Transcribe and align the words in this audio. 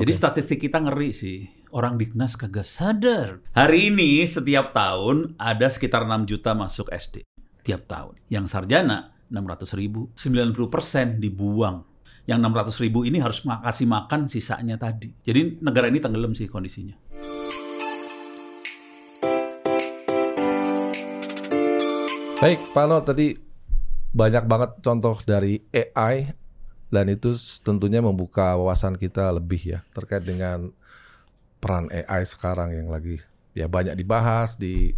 Jadi 0.00 0.16
statistik 0.16 0.64
kita 0.64 0.80
ngeri 0.80 1.12
sih. 1.12 1.44
Orang 1.76 2.00
Dignas 2.00 2.32
kagak 2.32 2.64
sadar. 2.64 3.44
Hari 3.52 3.92
ini 3.92 4.24
setiap 4.24 4.72
tahun 4.72 5.36
ada 5.36 5.68
sekitar 5.68 6.08
6 6.08 6.24
juta 6.24 6.56
masuk 6.56 6.88
SD. 6.88 7.28
Tiap 7.60 7.84
tahun. 7.84 8.16
Yang 8.32 8.48
sarjana 8.48 9.12
600 9.28 9.76
ribu. 9.76 10.08
90% 10.16 11.20
dibuang. 11.20 11.84
Yang 12.24 12.38
600 12.48 12.80
ribu 12.88 13.04
ini 13.04 13.20
harus 13.20 13.44
kasih 13.44 13.92
makan 13.92 14.24
sisanya 14.24 14.80
tadi. 14.80 15.12
Jadi 15.20 15.60
negara 15.60 15.92
ini 15.92 16.00
tenggelam 16.00 16.32
sih 16.32 16.48
kondisinya. 16.48 16.96
Baik, 22.40 22.72
Pak 22.72 22.84
Ano 22.88 23.04
tadi 23.04 23.36
banyak 24.16 24.48
banget 24.48 24.80
contoh 24.80 25.20
dari 25.28 25.60
AI 25.76 26.40
dan 26.90 27.06
itu 27.06 27.30
tentunya 27.62 28.02
membuka 28.02 28.58
wawasan 28.58 28.98
kita 28.98 29.30
lebih 29.30 29.78
ya 29.78 29.80
terkait 29.94 30.26
dengan 30.26 30.74
peran 31.62 31.86
AI 31.88 32.26
sekarang 32.26 32.74
yang 32.74 32.90
lagi 32.90 33.22
ya 33.54 33.70
banyak 33.70 33.94
dibahas 33.94 34.58
di 34.58 34.94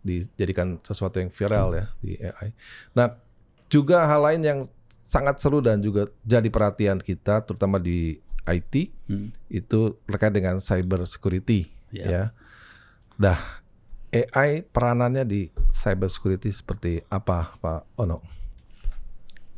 dijadikan 0.00 0.80
sesuatu 0.80 1.20
yang 1.20 1.28
viral 1.28 1.76
ya 1.76 1.86
di 2.00 2.16
AI. 2.16 2.56
Nah, 2.96 3.20
juga 3.68 4.08
hal 4.08 4.20
lain 4.32 4.40
yang 4.40 4.58
sangat 5.04 5.36
seru 5.44 5.60
dan 5.60 5.84
juga 5.84 6.08
jadi 6.24 6.48
perhatian 6.48 6.96
kita 7.04 7.44
terutama 7.44 7.76
di 7.76 8.16
IT 8.48 8.88
Hmm. 9.04 9.28
itu 9.52 10.00
terkait 10.08 10.32
dengan 10.32 10.56
cyber 10.56 11.04
security 11.04 11.68
Ya. 11.92 12.06
ya. 12.08 12.24
Dah 13.20 13.36
AI 14.10 14.64
peranannya 14.64 15.22
di 15.28 15.40
cyber 15.68 16.08
security 16.08 16.48
seperti 16.48 17.04
apa, 17.12 17.54
Pak 17.60 17.84
Ono? 18.00 18.24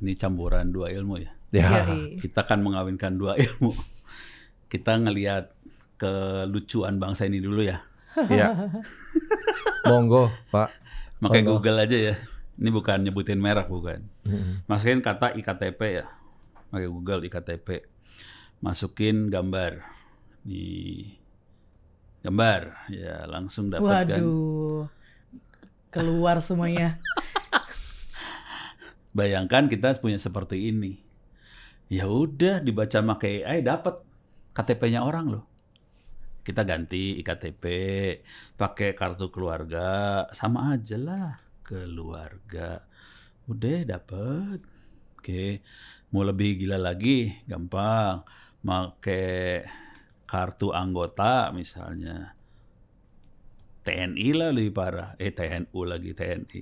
Ini 0.02 0.18
campuran 0.18 0.74
dua 0.74 0.90
ilmu 0.90 1.22
ya. 1.22 1.30
Ya, 1.52 1.84
Yoi. 1.84 2.16
Kita 2.16 2.48
kan 2.48 2.64
mengawinkan 2.64 3.20
dua 3.20 3.36
ilmu. 3.36 3.76
Kita 4.72 4.96
ngelihat 4.96 5.52
kelucuan 6.00 6.96
bangsa 6.96 7.28
ini 7.28 7.44
dulu 7.44 7.60
ya. 7.60 7.84
ya. 8.32 8.72
Monggo, 9.86 10.32
Pak. 10.48 10.72
No. 11.22 11.30
Google 11.30 11.84
aja 11.84 11.94
ya. 11.94 12.14
Ini 12.58 12.68
bukan 12.72 13.06
nyebutin 13.06 13.38
merek 13.38 13.70
bukan. 13.70 14.02
Mm-mm. 14.26 14.66
Masukin 14.66 15.04
kata 15.04 15.38
IKTP 15.38 15.80
ya. 16.02 16.06
Pakai 16.72 16.88
Google 16.90 17.22
IKTP. 17.28 17.86
Masukin 18.58 19.30
gambar. 19.30 19.86
Di 20.42 21.06
gambar 22.26 22.90
ya 22.90 23.28
langsung 23.30 23.70
dapatkan. 23.70 24.18
Waduh. 24.18 24.90
Keluar 25.92 26.40
semuanya. 26.40 26.98
Bayangkan 29.18 29.68
kita 29.68 29.94
punya 30.00 30.16
seperti 30.16 30.72
ini. 30.72 31.11
Ya 31.92 32.08
udah 32.08 32.64
dibaca 32.64 33.04
pakai 33.04 33.44
AI 33.44 33.60
dapat 33.60 34.00
KTP-nya 34.56 35.04
orang 35.04 35.26
loh. 35.28 35.44
Kita 36.40 36.64
ganti 36.64 37.20
IKTP, 37.20 37.64
pakai 38.56 38.96
kartu 38.96 39.28
keluarga, 39.28 40.24
sama 40.32 40.72
aja 40.72 40.96
lah 40.96 41.36
keluarga. 41.60 42.80
Udah 43.44 43.84
dapat. 43.84 44.64
Oke. 45.20 45.60
Mau 46.16 46.24
lebih 46.24 46.64
gila 46.64 46.80
lagi, 46.80 47.28
gampang. 47.44 48.24
Pakai 48.64 49.60
kartu 50.24 50.72
anggota 50.72 51.52
misalnya. 51.52 52.32
TNI 53.84 54.28
lah 54.32 54.48
lebih 54.48 54.72
parah. 54.72 55.12
Eh 55.20 55.28
TNU 55.28 55.80
lagi 55.84 56.16
TNI. 56.16 56.60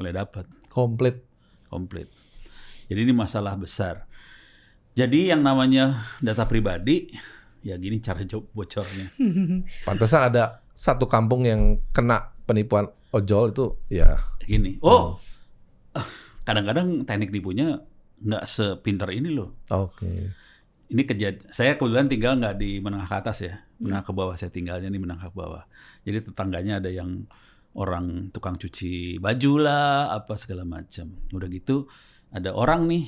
Mulai 0.00 0.16
dapat 0.16 0.48
Komplit. 0.72 1.28
komplit. 1.68 2.08
Jadi 2.88 3.00
ini 3.04 3.12
masalah 3.12 3.56
besar. 3.56 4.08
Jadi 4.92 5.32
yang 5.32 5.40
namanya 5.40 6.04
data 6.20 6.44
pribadi, 6.44 7.08
ya 7.64 7.80
gini 7.80 8.02
cara 8.02 8.20
bocornya. 8.52 9.08
Pantesan 9.88 10.28
ada 10.28 10.60
satu 10.76 11.08
kampung 11.08 11.48
yang 11.48 11.80
kena 11.96 12.36
penipuan 12.44 12.92
ojol 13.12 13.52
itu 13.52 13.66
ya. 13.88 14.20
Gini, 14.44 14.76
oh 14.84 15.16
kadang-kadang 16.42 17.06
teknik 17.06 17.30
nipunya 17.30 17.78
nggak 18.22 18.44
sepinter 18.46 19.08
ini 19.14 19.30
loh. 19.30 19.62
Oke. 19.70 20.34
Ini 20.92 21.02
kejadian, 21.08 21.48
saya 21.48 21.80
kebetulan 21.80 22.06
tinggal 22.12 22.36
nggak 22.36 22.56
di 22.60 22.76
menengah 22.84 23.08
ke 23.08 23.16
atas 23.16 23.38
ya, 23.40 23.64
menengah 23.80 24.04
ke 24.04 24.12
bawah. 24.12 24.34
Saya 24.36 24.52
tinggalnya 24.52 24.92
di 24.92 25.00
menengah 25.00 25.32
ke 25.32 25.36
bawah. 25.36 25.64
Jadi 26.04 26.28
tetangganya 26.28 26.84
ada 26.84 26.92
yang 26.92 27.24
orang 27.72 28.28
tukang 28.28 28.60
cuci 28.60 29.16
baju 29.16 29.52
lah, 29.56 30.12
apa 30.12 30.36
segala 30.36 30.68
macam. 30.68 31.16
Udah 31.32 31.48
gitu, 31.48 31.88
ada 32.28 32.52
orang 32.52 32.84
nih 32.92 33.04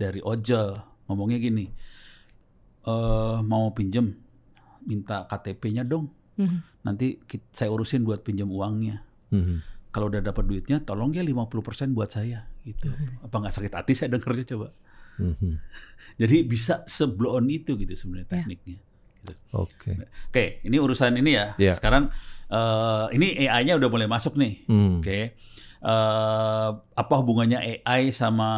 dari 0.00 0.24
ojol 0.24 0.97
ngomongnya 1.08 1.38
gini, 1.38 1.66
eh 2.84 3.38
mau 3.42 3.72
pinjem, 3.72 4.14
minta 4.84 5.24
KTP-nya 5.24 5.82
dong. 5.82 6.08
Mhm. 6.36 6.58
Nanti 6.84 7.18
ki- 7.20 7.50
saya 7.50 7.68
urusin 7.68 8.02
buat 8.02 8.22
pinjam 8.22 8.48
uangnya. 8.48 9.02
Mhm. 9.30 9.56
Kalau 9.88 10.06
udah 10.06 10.20
dapat 10.20 10.44
duitnya, 10.44 10.78
tolong 10.80 11.10
ya 11.10 11.20
50% 11.22 11.90
buat 11.90 12.08
saya 12.08 12.44
gitu. 12.62 12.92
Apa 13.18 13.34
nggak 13.34 13.50
sakit 13.50 13.72
hati 13.74 13.92
saya 13.94 14.08
dengernya 14.10 14.44
coba. 14.46 14.68
Mhm. 15.18 15.52
Jadi 16.20 16.36
bisa 16.44 16.82
sebloon 16.84 17.48
itu 17.48 17.74
gitu 17.74 17.94
sebenarnya 17.94 18.26
Ya. 18.26 18.32
tekniknya. 18.36 18.78
Gitu. 19.18 19.34
Oke. 19.52 19.90
Oke, 20.28 20.44
ini 20.62 20.76
urusan 20.76 21.14
ini 21.14 21.34
ya. 21.34 21.56
Iya. 21.56 21.74
Sekarang 21.74 22.12
eh, 22.48 23.06
ini 23.12 23.44
AI-nya 23.44 23.76
udah 23.76 23.88
mulai 23.88 24.06
masuk 24.06 24.34
nih. 24.34 24.64
Hmm. 24.64 24.98
Oke. 24.98 25.36
Eh, 25.78 26.70
apa 26.74 27.14
hubungannya 27.14 27.82
AI 27.82 28.08
sama 28.10 28.48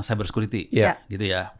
cyber 0.00 0.24
security? 0.24 0.68
Ya. 0.70 1.02
Gitu 1.06 1.26
ya. 1.26 1.50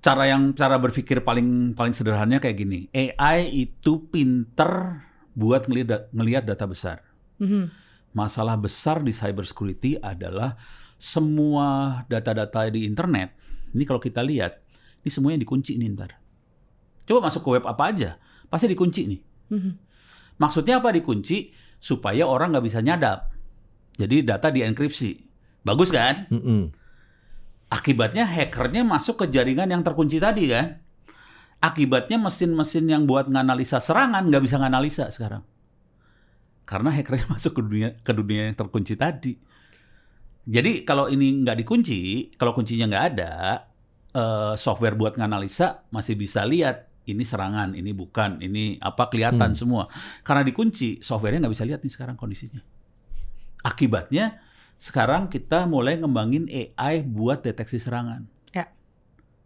Cara 0.00 0.24
yang 0.24 0.56
cara 0.56 0.80
berpikir 0.80 1.20
paling 1.20 1.76
paling 1.76 1.92
sederhananya 1.92 2.40
kayak 2.40 2.56
gini. 2.56 2.88
AI 2.92 3.52
itu 3.52 4.08
pinter 4.08 5.04
buat 5.36 5.68
ngelihat 5.68 6.08
ngelihat 6.16 6.44
data 6.48 6.64
besar. 6.64 7.04
Mhm. 7.36 7.68
Masalah 8.16 8.56
besar 8.56 9.04
di 9.04 9.12
cyber 9.12 9.44
security 9.44 10.00
adalah 10.00 10.56
semua 10.96 12.00
data-data 12.08 12.68
di 12.72 12.88
internet. 12.88 13.36
Ini 13.70 13.84
kalau 13.86 14.02
kita 14.02 14.24
lihat, 14.24 14.58
ini 15.04 15.08
semuanya 15.12 15.38
dikunci 15.44 15.78
nih 15.78 15.88
ntar. 15.94 16.18
Coba 17.06 17.30
masuk 17.30 17.46
ke 17.46 17.48
web 17.60 17.64
apa 17.68 17.92
aja, 17.92 18.16
pasti 18.50 18.66
dikunci 18.66 19.00
nih. 19.06 19.20
Mhm. 19.52 19.72
Maksudnya 20.40 20.80
apa 20.80 20.90
dikunci? 20.96 21.52
Supaya 21.80 22.28
orang 22.28 22.52
nggak 22.52 22.66
bisa 22.66 22.80
nyadap. 22.84 23.32
Jadi 23.96 24.24
data 24.24 24.52
dienkripsi. 24.52 25.10
Bagus 25.64 25.92
kan? 25.92 26.28
Mhm. 26.28 26.79
Akibatnya 27.70 28.26
hackernya 28.26 28.82
masuk 28.82 29.22
ke 29.22 29.26
jaringan 29.30 29.70
yang 29.70 29.82
terkunci 29.86 30.18
tadi 30.18 30.50
kan? 30.50 30.82
Akibatnya 31.62 32.18
mesin-mesin 32.18 32.88
yang 32.90 33.06
buat 33.06 33.30
nganalisa 33.30 33.78
serangan 33.78 34.26
nggak 34.26 34.42
bisa 34.42 34.56
nganalisa 34.58 35.06
sekarang. 35.14 35.46
Karena 36.66 36.90
hackernya 36.90 37.30
masuk 37.34 37.54
ke 37.54 37.62
dunia 37.62 37.88
ke 38.02 38.10
dunia 38.10 38.50
yang 38.50 38.56
terkunci 38.58 38.98
tadi. 38.98 39.38
Jadi 40.50 40.82
kalau 40.82 41.06
ini 41.06 41.46
nggak 41.46 41.62
dikunci, 41.62 42.32
kalau 42.34 42.50
kuncinya 42.56 42.90
nggak 42.90 43.04
ada, 43.14 43.32
eh, 44.10 44.54
software 44.58 44.98
buat 44.98 45.14
nganalisa 45.14 45.86
masih 45.94 46.18
bisa 46.18 46.42
lihat 46.42 46.90
ini 47.06 47.22
serangan, 47.22 47.74
ini 47.78 47.90
bukan, 47.94 48.42
ini 48.42 48.80
apa 48.82 49.06
kelihatan 49.06 49.54
Hmm. 49.54 49.58
semua. 49.58 49.84
Karena 50.26 50.42
dikunci, 50.42 50.98
softwarenya 51.04 51.46
nggak 51.46 51.54
bisa 51.54 51.66
lihat 51.68 51.80
nih 51.86 51.92
sekarang 51.92 52.16
kondisinya. 52.18 52.62
Akibatnya 53.60 54.40
sekarang 54.80 55.28
kita 55.28 55.68
mulai 55.68 56.00
ngembangin 56.00 56.48
AI 56.48 57.04
buat 57.04 57.44
deteksi 57.44 57.76
serangan 57.76 58.40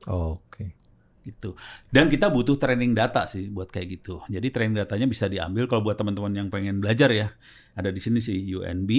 Oke. 0.08 0.76
gitu. 1.24 1.56
Dan 1.88 2.12
kita 2.12 2.28
butuh 2.28 2.60
training 2.60 2.92
data 2.92 3.24
sih 3.24 3.48
buat 3.48 3.72
kayak 3.72 4.00
gitu. 4.00 4.20
Jadi 4.28 4.52
training 4.52 4.76
datanya 4.76 5.08
bisa 5.08 5.24
diambil 5.24 5.64
kalau 5.64 5.80
buat 5.80 5.96
teman-teman 5.96 6.32
yang 6.36 6.48
pengen 6.52 6.84
belajar 6.84 7.08
ya. 7.08 7.32
Ada 7.72 7.88
di 7.88 8.00
sini 8.00 8.20
sih 8.20 8.36
UNB 8.52 8.90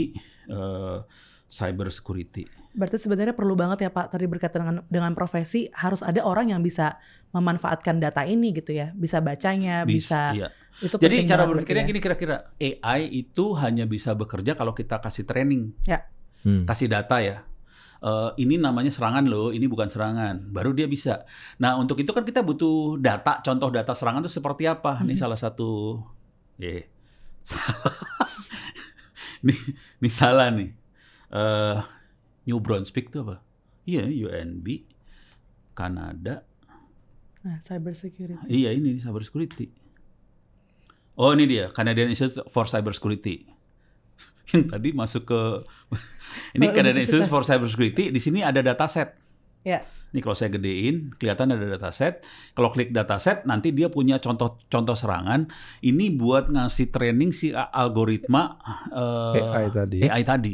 eh, 0.49 0.99
Cyber 1.45 1.93
Security. 1.93 2.49
Berarti 2.73 2.97
sebenarnya 2.97 3.37
perlu 3.37 3.53
banget 3.53 3.85
ya 3.85 3.89
Pak 3.93 4.17
tadi 4.17 4.25
berkaitan 4.25 4.65
dengan 4.65 4.77
dengan 4.89 5.13
profesi 5.13 5.69
harus 5.71 6.01
ada 6.01 6.25
orang 6.25 6.49
yang 6.49 6.65
bisa 6.65 6.97
memanfaatkan 7.31 8.01
data 8.01 8.25
ini 8.25 8.51
gitu 8.57 8.73
ya, 8.73 8.89
bisa 8.97 9.21
bacanya, 9.21 9.85
bisa, 9.85 10.33
iya. 10.33 10.49
itu 10.81 10.97
Jadi 10.97 11.23
cara 11.23 11.45
berpikirnya 11.47 11.85
berarti 11.85 11.91
gini 11.93 12.01
kira-kira 12.01 12.35
AI 12.59 13.07
itu 13.13 13.55
hanya 13.61 13.85
bisa 13.87 14.11
bekerja 14.17 14.57
kalau 14.57 14.75
kita 14.75 14.99
kasih 14.99 15.23
training, 15.23 15.71
Hmm. 16.45 16.63
kasih 16.63 16.85
data 16.87 17.17
ya. 17.19 17.41
Eh, 18.05 18.29
ini 18.37 18.61
namanya 18.61 18.93
serangan 18.93 19.25
loh, 19.25 19.49
ini 19.49 19.65
bukan 19.65 19.89
serangan. 19.89 20.53
Baru 20.53 20.77
dia 20.77 20.85
bisa. 20.85 21.25
Nah 21.57 21.73
untuk 21.75 21.97
itu 21.97 22.13
kan 22.13 22.21
kita 22.21 22.45
butuh 22.45 23.01
data, 23.01 23.41
contoh 23.41 23.73
data 23.73 23.97
serangan 23.97 24.21
itu 24.21 24.29
seperti 24.29 24.69
apa? 24.69 25.01
Ini 25.01 25.17
Mhm. 25.17 25.21
salah 25.25 25.39
satu, 25.41 25.97
eh 26.61 26.85
salah. 27.41 27.97
ini, 29.41 29.55
ini 29.99 30.09
salah 30.09 30.53
nih. 30.53 30.69
Eh, 31.33 31.77
New 32.45 32.61
Brunswick 32.61 33.09
itu 33.09 33.25
apa? 33.25 33.41
Iya, 33.89 34.05
UNB, 34.05 34.85
Kanada. 35.73 36.45
Nah, 37.41 37.57
cyber 37.61 37.93
security. 37.93 38.45
Iya 38.49 38.73
ini 38.73 38.97
cyber 38.97 39.21
security. 39.21 39.69
Oh 41.15 41.31
ini 41.31 41.45
dia 41.47 41.69
Canadian 41.71 42.09
Institute 42.11 42.41
for 42.49 42.65
Cyber 42.67 42.91
Security. 42.91 43.45
Yang 44.51 44.65
tadi 44.69 44.89
masuk 44.91 45.23
ke 45.25 45.41
ini 46.57 46.65
Oh, 46.67 46.73
Canadian 46.73 47.01
Institute 47.01 47.27
for 47.27 47.41
Cyber 47.41 47.65
Security. 47.65 48.09
Di 48.09 48.19
sini 48.19 48.41
ada 48.41 48.59
dataset. 48.59 49.15
Ya. 49.65 49.81
Ini 50.13 50.23
kalau 50.23 50.31
saya 50.31 50.47
gedein, 50.47 51.11
kelihatan 51.19 51.51
ada 51.51 51.65
dataset. 51.65 52.23
Kalau 52.55 52.71
klik 52.71 52.95
dataset, 52.95 53.43
nanti 53.43 53.75
dia 53.75 53.91
punya 53.91 54.15
contoh-contoh 54.15 54.95
serangan. 54.95 55.51
Ini 55.81 56.15
buat 56.15 56.47
ngasih 56.47 56.87
training 56.87 57.35
si 57.35 57.51
algoritma 57.51 58.55
eh, 58.95 59.43
AI 59.43 59.65
tadi. 59.67 59.97
AI 60.07 60.23
tadi. 60.23 60.53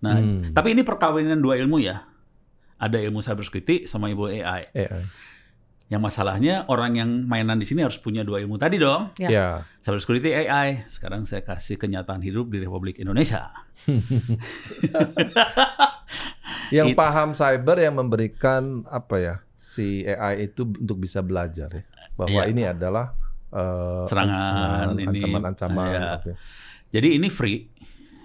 Nah, 0.00 0.16
Hmm. 0.16 0.54
tapi 0.54 0.72
ini 0.72 0.80
perkawinan 0.80 1.42
dua 1.42 1.58
ilmu 1.58 1.82
ya. 1.82 2.06
Ada 2.78 3.02
ilmu 3.02 3.20
cybersecurity 3.20 3.84
sama 3.84 4.08
ilmu 4.08 4.30
AI. 4.30 4.62
AI. 4.70 5.02
Yang 5.90 6.02
masalahnya 6.06 6.70
orang 6.70 6.94
yang 6.94 7.10
mainan 7.26 7.58
di 7.58 7.66
sini 7.66 7.82
harus 7.82 7.98
punya 7.98 8.22
dua 8.22 8.38
ilmu 8.38 8.54
tadi 8.56 8.78
dong. 8.78 9.10
Ya. 9.18 9.28
Ya. 9.28 9.48
Cybersecurity 9.82 10.30
AI. 10.40 10.86
Sekarang 10.86 11.26
saya 11.26 11.42
kasih 11.42 11.74
kenyataan 11.76 12.22
hidup 12.22 12.46
di 12.46 12.62
Republik 12.62 12.96
Indonesia. 12.96 13.50
Yang 16.70 16.94
It- 16.94 16.98
paham 16.98 17.34
cyber 17.34 17.82
yang 17.82 17.98
memberikan 17.98 18.86
apa 18.86 19.16
ya 19.18 19.34
si 19.58 20.06
AI 20.06 20.46
itu 20.46 20.62
untuk 20.64 21.02
bisa 21.02 21.18
belajar 21.20 21.66
ya 21.68 21.82
bahwa 22.14 22.46
Iya. 22.46 22.50
ini 22.50 22.62
adalah 22.64 23.10
eh, 23.50 24.04
Serangan, 24.06 24.94
ini, 24.94 25.18
ancaman-ancaman. 25.18 25.86
ya. 25.90 26.02
oke. 26.16 26.32
Jadi 26.90 27.08
ini 27.18 27.26
free. 27.26 27.66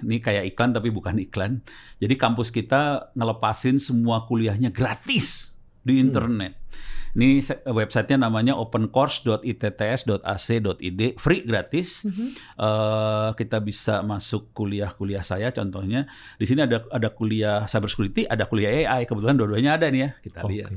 Ini 0.06 0.22
kayak 0.22 0.54
iklan 0.54 0.70
tapi 0.70 0.94
bukan 0.94 1.18
iklan. 1.18 1.66
Jadi 1.98 2.14
kampus 2.14 2.54
kita 2.54 3.10
ngelepasin 3.18 3.82
semua 3.82 4.22
kuliahnya 4.22 4.70
gratis 4.70 5.50
di 5.82 5.98
internet. 5.98 6.54
Ini 7.16 7.40
websitenya 7.64 8.28
namanya 8.28 8.60
opencourse.itts.ac.id, 8.60 11.02
free 11.16 11.42
gratis. 11.48 12.04
Eh, 12.04 13.30
kita 13.40 13.64
bisa 13.64 14.04
masuk 14.04 14.52
kuliah-kuliah 14.52 15.24
saya 15.24 15.48
contohnya. 15.50 16.12
Di 16.36 16.44
sini 16.44 16.68
ada 16.68 16.84
ada 16.92 17.08
kuliah 17.08 17.64
cybersecurity, 17.66 18.28
ada 18.28 18.44
kuliah 18.46 18.84
AI. 18.84 19.08
Kebetulan 19.08 19.40
dua-duanya 19.40 19.80
ada 19.80 19.88
nih 19.88 20.02
ya. 20.04 20.10
Kita 20.20 20.40
Oke. 20.44 20.52
lihat. 20.52 20.72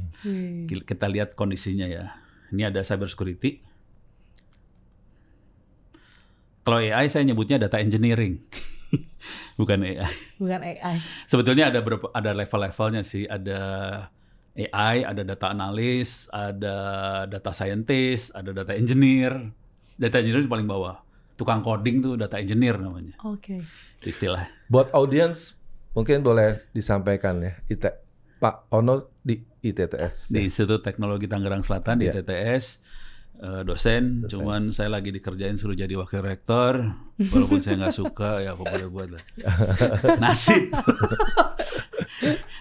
Ki- 0.70 0.87
Kita 0.87 1.11
lihat 1.11 1.35
kondisinya 1.35 1.90
ya. 1.90 2.14
Ini 2.55 2.70
ada 2.70 2.87
cybersecurity. 2.87 3.67
Kalau 6.62 6.79
AI 6.79 7.08
saya 7.08 7.25
nyebutnya 7.26 7.58
data 7.58 7.82
engineering. 7.82 8.38
Bukan 9.58 9.82
AI. 9.82 10.06
Bukan 10.38 10.61
AI. 10.62 11.02
Sebetulnya 11.26 11.73
ada 11.73 11.82
berapa 11.82 12.14
ada 12.14 12.31
level-levelnya 12.31 13.02
sih. 13.02 13.26
Ada 13.26 13.58
AI, 14.58 15.06
ada 15.06 15.22
data 15.22 15.46
analis, 15.49 16.26
ada 16.28 16.76
data 17.25 17.55
scientist, 17.55 18.34
ada 18.34 18.50
data 18.50 18.75
engineer. 18.75 19.38
Data 19.94 20.19
engineer 20.19 20.43
di 20.43 20.50
paling 20.50 20.66
bawah. 20.66 20.99
Tukang 21.34 21.62
coding 21.62 22.02
tuh 22.02 22.14
data 22.14 22.43
engineer 22.43 22.75
namanya. 22.75 23.14
Oke. 23.22 23.62
Istilah. 24.02 24.50
Buat 24.66 24.90
audiens 24.90 25.55
mungkin 25.94 26.22
boleh 26.22 26.58
disampaikan 26.70 27.38
ya 27.38 27.55
IT 27.66 27.87
Pak 28.38 28.70
Ono 28.72 29.14
di 29.19 29.38
ITTS. 29.38 30.31
Di 30.31 30.43
Institut 30.43 30.82
Teknologi 30.82 31.26
Tangerang 31.26 31.62
Selatan 31.62 31.99
di 31.99 32.06
Iya. 32.06 32.22
TTS 32.22 32.64
eh, 33.38 33.62
dosen, 33.62 34.22
Dosen. 34.22 34.31
cuman 34.31 34.62
saya 34.70 34.90
lagi 34.90 35.11
dikerjain 35.11 35.54
suruh 35.54 35.75
jadi 35.75 35.94
wakil 35.94 36.22
rektor, 36.22 36.82
walaupun 37.19 37.62
saya 37.62 37.78
nggak 37.78 37.94
suka 37.94 38.43
ya 38.43 38.54
apa 38.54 38.62
boleh 38.62 38.88
buat 38.90 39.08
lah. 39.14 39.22
Nasib. 40.22 40.70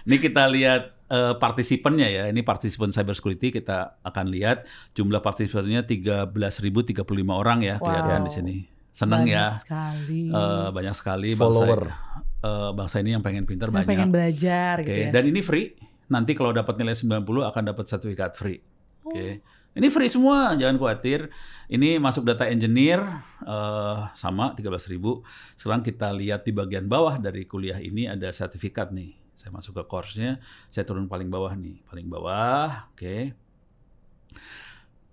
Ini 0.04 0.16
kita 0.18 0.46
lihat 0.46 0.82
eh, 1.06 1.34
partisipannya 1.34 2.08
ya. 2.08 2.24
Ini 2.26 2.40
partisipan 2.40 2.88
cybersecurity 2.88 3.50
kita 3.50 3.98
akan 4.00 4.26
lihat 4.28 4.64
jumlah 4.92 5.18
partisipannya 5.18 5.82
13.035 5.82 7.04
orang 7.28 7.58
ya 7.60 7.76
kelihatan 7.76 8.20
Wow. 8.20 8.26
di 8.26 8.32
sini. 8.32 8.56
Seneng 8.90 9.24
Banyak 9.24 9.32
ya. 9.32 9.46
sekali. 9.54 10.22
Eh, 10.26 10.68
banyak 10.68 10.94
sekali 10.94 11.30
Follower. 11.32 11.80
bangsa 11.86 12.26
eh, 12.40 12.70
bangsa 12.72 12.96
ini 12.98 13.10
yang 13.12 13.22
pengen 13.22 13.44
pinter 13.44 13.66
Yang 13.66 13.76
banyak. 13.76 13.88
pengen 13.88 14.08
belajar 14.08 14.74
Oke, 14.78 14.86
gitu 14.86 15.00
ya. 15.00 15.10
dan 15.10 15.22
ini 15.24 15.40
free. 15.40 15.66
Nanti 16.08 16.32
kalau 16.32 16.50
dapat 16.50 16.74
nilai 16.76 16.94
90 16.94 17.20
akan 17.44 17.62
dapat 17.66 17.84
sertifikat 17.84 18.32
free. 18.32 18.58
Oh. 19.02 19.10
Oke. 19.10 19.42
Ini 19.70 19.86
free 19.88 20.08
semua, 20.08 20.54
jangan 20.54 20.74
khawatir. 20.74 21.28
Ini 21.68 21.98
masuk 21.98 22.24
data 22.24 22.46
engineer 22.46 22.98
eh, 23.40 23.98
sama 24.12 24.50
13.000. 24.52 25.22
Sekarang 25.54 25.80
kita 25.80 26.10
lihat 26.10 26.42
di 26.42 26.50
bagian 26.50 26.84
bawah 26.84 27.14
dari 27.16 27.44
kuliah 27.44 27.78
ini 27.78 28.06
ada 28.06 28.26
sertifikat 28.28 28.90
nih. 28.90 29.14
Saya 29.38 29.50
masuk 29.50 29.72
ke 29.72 29.84
course-nya, 29.84 30.42
saya 30.68 30.82
turun 30.82 31.06
paling 31.06 31.30
bawah 31.30 31.54
nih, 31.54 31.78
paling 31.86 32.06
bawah. 32.06 32.90
Oke. 32.90 33.32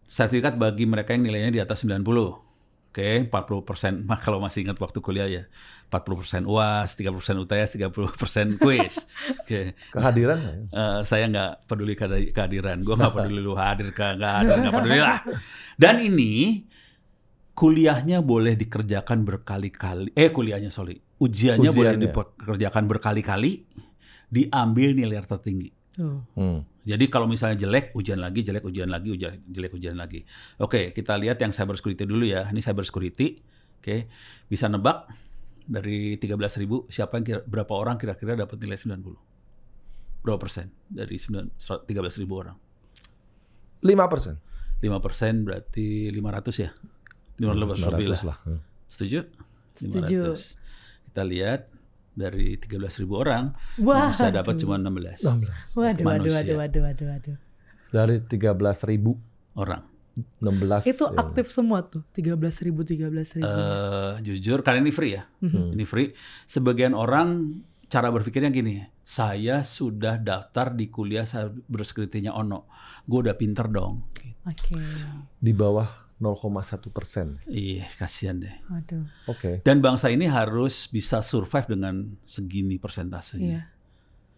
Sertifikat 0.06 0.56
bagi 0.56 0.86
mereka 0.86 1.13
yang 1.13 1.24
nilainya 1.24 1.51
di 1.51 1.62
atas 1.62 1.81
90. 1.81 2.01
Oke, 2.89 3.27
40% 3.27 4.01
mah 4.01 4.19
kalau 4.25 4.39
masih 4.39 4.66
ingat 4.66 4.77
waktu 4.77 5.00
kuliah 5.00 5.27
ya. 5.27 5.44
40% 5.86 6.50
UAS, 6.50 6.98
30% 6.98 7.13
UTS, 7.38 7.69
30% 7.77 8.57
kuis. 8.57 9.06
Oke. 9.39 9.77
Kehadiran 9.94 10.39
ya? 10.42 10.54
Eh, 10.66 11.00
saya 11.06 11.30
nggak 11.30 11.69
peduli 11.69 11.94
kehadi- 11.94 12.33
kehadiran. 12.33 12.81
Gue 12.81 12.98
nggak 12.98 13.13
peduli 13.21 13.39
lu 13.39 13.54
hadir 13.54 13.92
ke 13.92 14.01
nggak 14.16 14.33
hadir, 14.33 14.56
nggak 14.60 14.74
peduli 14.74 15.00
lah. 15.00 15.21
Dan 15.78 16.01
ini 16.01 16.66
kuliahnya 17.54 18.19
boleh 18.19 18.57
dikerjakan 18.57 19.21
berkali-kali. 19.24 20.12
Eh 20.12 20.28
kuliahnya 20.28 20.68
sorry, 20.68 20.98
ujiannya, 21.21 21.71
boleh 21.71 21.94
Ujiannya. 21.95 22.12
dikerjakan 22.12 22.83
berkali-kali, 22.89 23.51
diambil 24.36 24.92
nilai 24.92 25.24
tertinggi. 25.24 25.72
Tuh. 25.96 26.20
Hmm. 26.36 26.60
Jadi 26.84 27.08
kalau 27.08 27.26
misalnya 27.26 27.66
jelek, 27.66 27.96
ujian 27.96 28.20
lagi, 28.20 28.44
jelek, 28.44 28.68
ujian 28.68 28.92
lagi, 28.92 29.10
ujian, 29.16 29.40
jelek, 29.48 29.72
ujian 29.74 29.96
lagi. 29.96 30.22
Oke, 30.60 30.92
kita 30.92 31.16
lihat 31.16 31.40
yang 31.40 31.56
cyber 31.56 31.80
security 31.80 32.04
dulu 32.04 32.28
ya. 32.28 32.52
Ini 32.52 32.60
cyber 32.60 32.84
security. 32.84 33.40
Oke, 33.80 34.12
bisa 34.52 34.68
nebak 34.68 35.08
dari 35.66 36.20
13.000 36.22 36.94
siapa 36.94 37.18
yang 37.18 37.26
kira, 37.26 37.40
berapa 37.42 37.74
orang 37.74 37.98
kira-kira 37.98 38.38
dapat 38.38 38.62
nilai 38.62 38.78
90? 38.78 39.02
Berapa 40.22 40.38
persen 40.38 40.70
dari 40.86 41.18
9 41.18 41.58
13.000 41.58 42.22
orang? 42.30 42.58
5 43.81 44.12
persen. 44.12 44.36
5 44.84 45.06
persen 45.06 45.34
berarti 45.42 46.14
500 46.14 46.66
ya? 46.66 46.70
500 47.42 47.81
lebih 47.90 48.08
lah. 48.14 48.22
lah. 48.30 48.38
Hmm. 48.46 48.62
Setuju? 48.92 49.20
Setuju. 49.74 50.38
500. 50.38 51.10
Kita 51.10 51.24
lihat 51.26 51.62
dari 52.16 52.56
13.000 52.56 53.06
orang 53.12 53.52
Wah. 53.78 54.10
yang 54.10 54.12
bisa 54.16 54.28
dapat 54.32 54.56
cuma 54.58 54.80
16 54.80 55.22
Waduh, 55.22 55.52
waduh, 55.76 56.04
Manusia. 56.04 56.56
waduh, 56.56 56.56
waduh, 56.58 56.82
waduh, 56.82 57.08
waduh. 57.12 57.38
Dari 57.92 58.16
13 58.24 58.90
ribu, 58.90 59.20
orang. 59.54 59.84
16. 60.40 60.88
Itu 60.88 61.12
ya. 61.12 61.20
aktif 61.20 61.52
semua 61.52 61.84
tuh, 61.84 62.08
13 62.16 62.40
ribu, 62.64 62.88
13 62.88 63.36
ribu. 63.36 63.44
eh 63.44 64.14
jujur 64.24 64.64
karena 64.64 64.80
ini 64.80 64.96
free 64.96 65.20
ya. 65.20 65.28
Mhm. 65.44 65.76
Ini 65.76 65.84
free. 65.84 66.16
Sebagian 66.48 66.96
orang 66.96 67.60
cara 67.86 68.10
berpikirnya 68.10 68.48
gini, 68.48 68.80
saya 69.04 69.60
sudah 69.62 70.16
daftar 70.16 70.72
di 70.72 70.88
kuliah 70.88 71.28
cybersecurity-nya 71.28 72.32
Ono. 72.32 72.72
Gue 73.04 73.28
udah 73.28 73.36
pinter 73.36 73.68
dong. 73.68 74.08
Oke, 74.48 74.80
Di 75.36 75.52
bawah 75.52 76.05
0,1 76.16 76.95
persen. 76.95 77.44
Iya, 77.44 77.92
kasihan 78.00 78.40
deh. 78.40 78.56
waduh. 78.72 79.04
Oke. 79.28 79.60
Dan 79.68 79.84
bangsa 79.84 80.07
ini 80.07 80.31
harus 80.31 80.88
bisa 80.88 81.19
survive 81.19 81.68
dengan 81.76 82.16
segini 82.24 82.80
persentasenya. 82.80 83.44
Iya. 83.44 83.62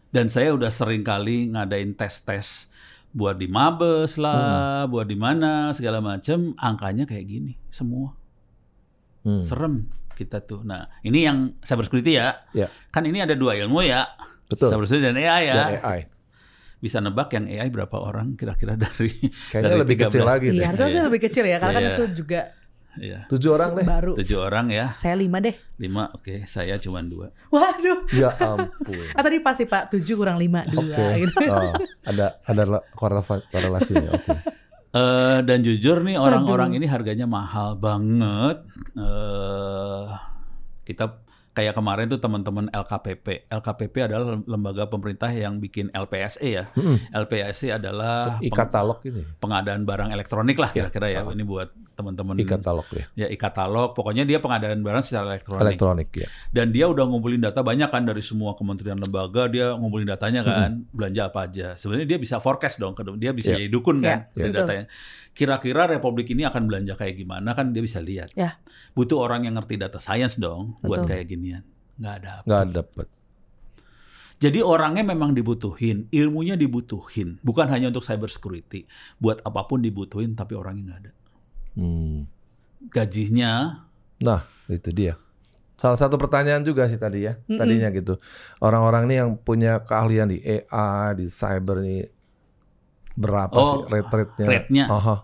Dan 0.10 0.32
saya 0.34 0.58
udah 0.58 0.74
sering 0.74 1.06
kali 1.06 1.54
ngadain 1.54 1.94
tes-tes 1.94 2.72
buat 3.14 3.38
di 3.38 3.46
Mabes 3.46 4.18
lah, 4.18 4.90
buat 4.90 5.06
di 5.06 5.18
mana 5.18 5.70
segala 5.78 6.02
macam, 6.02 6.58
angkanya 6.58 7.06
kayak 7.06 7.26
gini 7.30 7.54
semua. 7.70 8.18
Hmm. 9.22 9.46
Serem 9.46 9.86
kita 10.18 10.42
tuh. 10.42 10.66
Nah, 10.66 10.90
ini 11.06 11.30
yang 11.30 11.54
cybersecurity 11.62 12.18
ya. 12.18 12.42
Ya. 12.58 12.74
Kan 12.90 13.06
ini 13.06 13.22
ada 13.22 13.38
dua 13.38 13.54
ilmu 13.54 13.86
ya. 13.86 14.10
Betul. 14.50 14.74
Cybersecurity 14.74 15.14
dan 15.14 15.18
AI 15.22 15.42
ya. 15.46 15.54
Dan 15.54 15.70
AI. 15.86 16.00
Bisa 16.78 16.98
nebak 17.00 17.30
yang 17.32 17.46
AI 17.46 17.68
berapa 17.68 17.94
orang 17.94 18.34
kira-kira 18.34 18.78
dari 18.80 19.10
Kayaknya 19.50 19.66
dari 19.68 19.80
lebih 19.82 19.96
kecil 20.00 20.22
13. 20.22 20.30
lagi 20.30 20.48
deh. 20.48 20.56
Iya, 20.56 20.66
harusnya 20.68 20.90
Iya. 20.92 21.04
lebih 21.06 21.22
kecil 21.24 21.44
ya, 21.44 21.58
karena 21.58 21.74
kan 21.74 21.82
Iya. 21.84 21.92
itu 21.92 22.04
juga 22.16 22.42
Iya. 22.98 23.20
Tujuh 23.30 23.52
orang 23.52 23.70
deh. 23.72 23.86
baru. 23.86 24.12
Tujuh 24.18 24.40
orang 24.40 24.66
ya. 24.70 24.86
Saya 24.98 25.14
lima 25.14 25.38
deh. 25.38 25.54
Lima, 25.78 26.10
oke. 26.12 26.46
Saya 26.46 26.78
cuma 26.78 26.98
dua. 27.00 27.30
Waduh. 27.48 28.10
Ya 28.10 28.34
ampun. 28.34 29.06
Ah 29.14 29.22
tadi 29.22 29.38
pasti 29.38 29.64
Pak, 29.64 29.94
7 29.94 30.18
kurang 30.18 30.36
5, 30.36 30.66
2 30.66 30.82
Oke. 30.82 31.06
gitu. 31.22 31.46
Oh, 31.46 31.78
ada 32.04 32.42
ada 32.42 32.64
la- 32.66 32.86
korela- 32.92 33.46
korelasinya. 33.48 34.10
Oke. 34.12 34.34
Eh 34.90 35.40
dan 35.44 35.62
jujur 35.62 36.02
nih 36.02 36.18
orang-orang 36.18 36.74
ini 36.74 36.90
harganya 36.90 37.30
mahal 37.30 37.78
banget. 37.78 38.66
Eh 38.98 40.06
kita 40.84 41.22
kayak 41.58 41.74
kemarin 41.74 42.06
tuh 42.06 42.22
teman-teman 42.22 42.70
LKPP. 42.70 43.50
LKPP 43.50 43.96
adalah 44.06 44.38
lembaga 44.38 44.86
pemerintah 44.86 45.34
yang 45.34 45.58
bikin 45.58 45.90
LPSE 45.90 46.46
ya. 46.46 46.70
Mm-mm. 46.72 47.02
LPSE 47.10 47.74
adalah 47.74 48.38
peng- 48.38 48.46
E-katalog 48.46 49.02
ini. 49.02 49.26
pengadaan 49.42 49.82
barang 49.82 50.14
elektronik 50.14 50.54
lah 50.56 50.70
kira-kira 50.70 51.10
ya. 51.10 51.26
Ini 51.26 51.42
buat 51.42 51.74
teman-teman 51.98 52.38
E-katalog 52.38 52.86
ya. 52.94 53.06
ya 53.18 53.28
e-katalog. 53.34 53.98
Pokoknya 53.98 54.22
dia 54.24 54.38
pengadaan 54.38 54.86
barang 54.86 55.02
secara 55.02 55.34
elektronik. 55.34 55.62
Elektronik 55.66 56.10
ya. 56.14 56.28
Dan 56.54 56.70
dia 56.70 56.86
udah 56.86 57.10
ngumpulin 57.10 57.42
data 57.42 57.66
banyak 57.66 57.90
kan 57.90 58.06
dari 58.06 58.22
semua 58.22 58.54
kementerian 58.54 59.02
lembaga, 59.02 59.50
dia 59.50 59.74
ngumpulin 59.74 60.06
datanya 60.06 60.46
kan, 60.46 60.86
belanja 60.94 61.34
apa 61.34 61.50
aja. 61.50 61.68
Sebenarnya 61.74 62.06
dia 62.06 62.20
bisa 62.22 62.38
forecast 62.38 62.78
dong, 62.78 62.94
dia 63.18 63.34
bisa 63.34 63.58
Iya. 63.58 63.66
jadi 63.66 63.68
dukun 63.74 63.98
kan 63.98 64.30
Iya, 64.30 64.38
dari 64.38 64.50
betul. 64.54 64.60
datanya. 64.62 64.86
Kira-kira 65.34 65.82
Republik 65.90 66.30
ini 66.30 66.46
akan 66.46 66.70
belanja 66.70 66.94
kayak 66.94 67.18
gimana 67.18 67.58
kan 67.58 67.74
dia 67.74 67.82
bisa 67.82 67.98
lihat. 67.98 68.30
Ya. 68.38 68.62
Butuh 68.94 69.18
orang 69.18 69.50
yang 69.50 69.58
ngerti 69.58 69.82
data 69.82 69.98
science 69.98 70.38
dong 70.38 70.78
buat 70.86 71.02
Betul. 71.02 71.10
kayak 71.10 71.26
ginian. 71.30 71.64
Nggak 71.98 72.14
ada. 72.22 72.34
Nggak 72.46 72.64
dapet. 72.78 73.08
Jadi 74.38 74.62
orangnya 74.62 75.02
memang 75.02 75.34
dibutuhin, 75.34 76.06
ilmunya 76.14 76.54
dibutuhin, 76.54 77.42
bukan 77.42 77.66
hanya 77.74 77.90
untuk 77.90 78.06
cyber 78.06 78.30
security. 78.30 78.86
Buat 79.18 79.42
apa 79.42 79.66
pun 79.66 79.82
dibutuhin, 79.82 80.38
tapi 80.38 80.54
orangnya 80.54 80.94
nggak 80.94 81.00
ada. 81.02 81.12
Hmm. 81.78 82.26
Gajinya, 82.90 83.86
Nah, 84.18 84.42
itu 84.66 84.90
dia. 84.90 85.14
Salah 85.78 85.94
satu 85.98 86.18
pertanyaan 86.18 86.66
juga 86.66 86.90
sih 86.90 86.98
tadi 86.98 87.30
ya, 87.30 87.38
Mm-mm. 87.46 87.58
tadinya 87.62 87.90
gitu. 87.94 88.18
Orang-orang 88.58 89.06
nih 89.06 89.18
yang 89.22 89.32
punya 89.38 89.86
keahlian 89.86 90.34
di 90.34 90.42
AI, 90.42 91.14
di 91.22 91.26
cyber 91.30 91.78
nih 91.86 92.10
berapa 93.18 93.54
Oh, 93.54 93.70
sih 93.78 93.80
rate 93.94 94.14
rate-nya? 94.14 94.48
rate-nya. 94.50 94.86
Aha, 94.90 95.16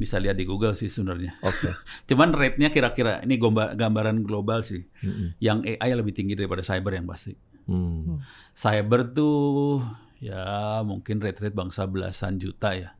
bisa 0.00 0.16
lihat 0.16 0.36
di 0.36 0.48
Google 0.48 0.72
sih 0.72 0.88
sebenarnya. 0.88 1.36
Oke. 1.44 1.68
Cuman 2.08 2.32
rate-nya 2.32 2.68
kira-kira, 2.72 3.20
ini 3.24 3.36
gambaran 3.76 4.24
global 4.24 4.64
sih. 4.64 4.84
Mm-mm. 5.04 5.36
Yang 5.40 5.76
AI 5.76 5.90
lebih 5.96 6.12
tinggi 6.16 6.32
daripada 6.36 6.64
cyber 6.64 6.96
yang 6.96 7.04
pasti. 7.08 7.36
Hmm. 7.68 8.20
Cyber 8.56 9.12
tuh 9.12 9.84
ya 10.20 10.80
mungkin 10.84 11.20
rate-rate 11.20 11.56
bangsa 11.56 11.84
belasan 11.88 12.36
juta 12.40 12.76
ya. 12.76 12.96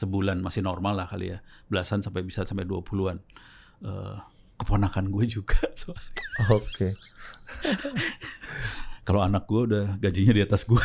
Sebulan 0.00 0.40
masih 0.40 0.64
normal 0.64 0.96
lah 0.96 1.04
kali 1.04 1.36
ya. 1.36 1.44
Belasan 1.68 2.00
sampai 2.00 2.24
bisa 2.24 2.48
sampai 2.48 2.64
20-an. 2.64 3.20
Eh, 3.84 4.16
keponakan 4.56 5.12
gue 5.12 5.24
juga. 5.28 5.60
soalnya. 5.80 6.24
Oke. 6.48 6.96
Kalau 9.04 9.20
anak 9.20 9.44
gue 9.44 9.60
udah 9.68 9.86
gajinya 10.00 10.32
di 10.36 10.42
atas 10.44 10.64
gue. 10.64 10.80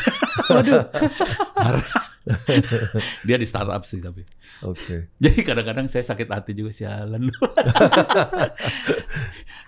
Waduh. 0.52 0.84
Dia 3.28 3.38
di 3.38 3.46
startup 3.46 3.86
sih 3.86 4.02
tapi. 4.02 4.26
Oke. 4.66 5.14
Jadi 5.22 5.40
kadang-kadang 5.46 5.86
saya 5.86 6.02
sakit 6.02 6.28
hati 6.32 6.58
juga 6.58 6.74
sialan. 6.74 7.28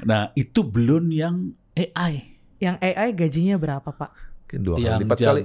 nah 0.09 0.33
itu 0.33 0.65
belum 0.65 1.05
yang 1.13 1.53
AI. 1.77 2.41
Yang 2.57 2.75
AI 2.81 3.09
gajinya 3.13 3.55
berapa 3.61 3.89
pak? 3.93 4.11
Dua 4.57 4.79
kali 4.79 4.89
yang 4.89 4.99
lipat 5.05 5.17
kali. 5.21 5.41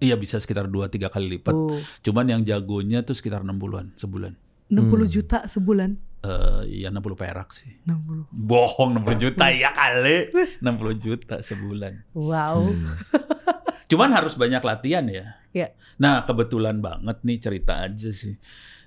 Iya 0.00 0.16
bisa 0.16 0.36
sekitar 0.36 0.66
2-3 0.66 1.06
kali 1.06 1.26
lipat. 1.30 1.52
Oh, 1.52 1.76
Cuman 2.00 2.26
yang 2.26 2.42
jagonya 2.42 3.00
tuh 3.00 3.12
sekitar 3.12 3.40
60-an 3.40 3.92
sebulan. 3.94 4.32
60 4.66 4.80
Hmm. 4.80 5.06
juta 5.06 5.38
sebulan. 5.44 5.90
Eh 6.20 6.80
ya 6.80 6.88
60 6.88 7.14
perak 7.14 7.50
sih. 7.50 7.70
60. 7.82 8.28
Bohong 8.30 8.90
60 8.96 9.16
juta 9.20 9.46
ya 9.48 9.70
kali. 9.70 10.30
60 10.58 10.66
juta 10.96 11.36
sebulan. 11.40 12.06
Wow. 12.12 12.68
Hmm. 12.68 12.94
Cuman 13.90 14.10
harus 14.10 14.34
banyak 14.34 14.60
latihan 14.60 15.02
ya. 15.04 15.34
Iya. 15.50 15.74
Nah, 15.96 16.22
kebetulan 16.22 16.78
banget 16.78 17.18
nih 17.20 17.38
cerita 17.40 17.82
aja 17.82 18.10
sih. 18.10 18.38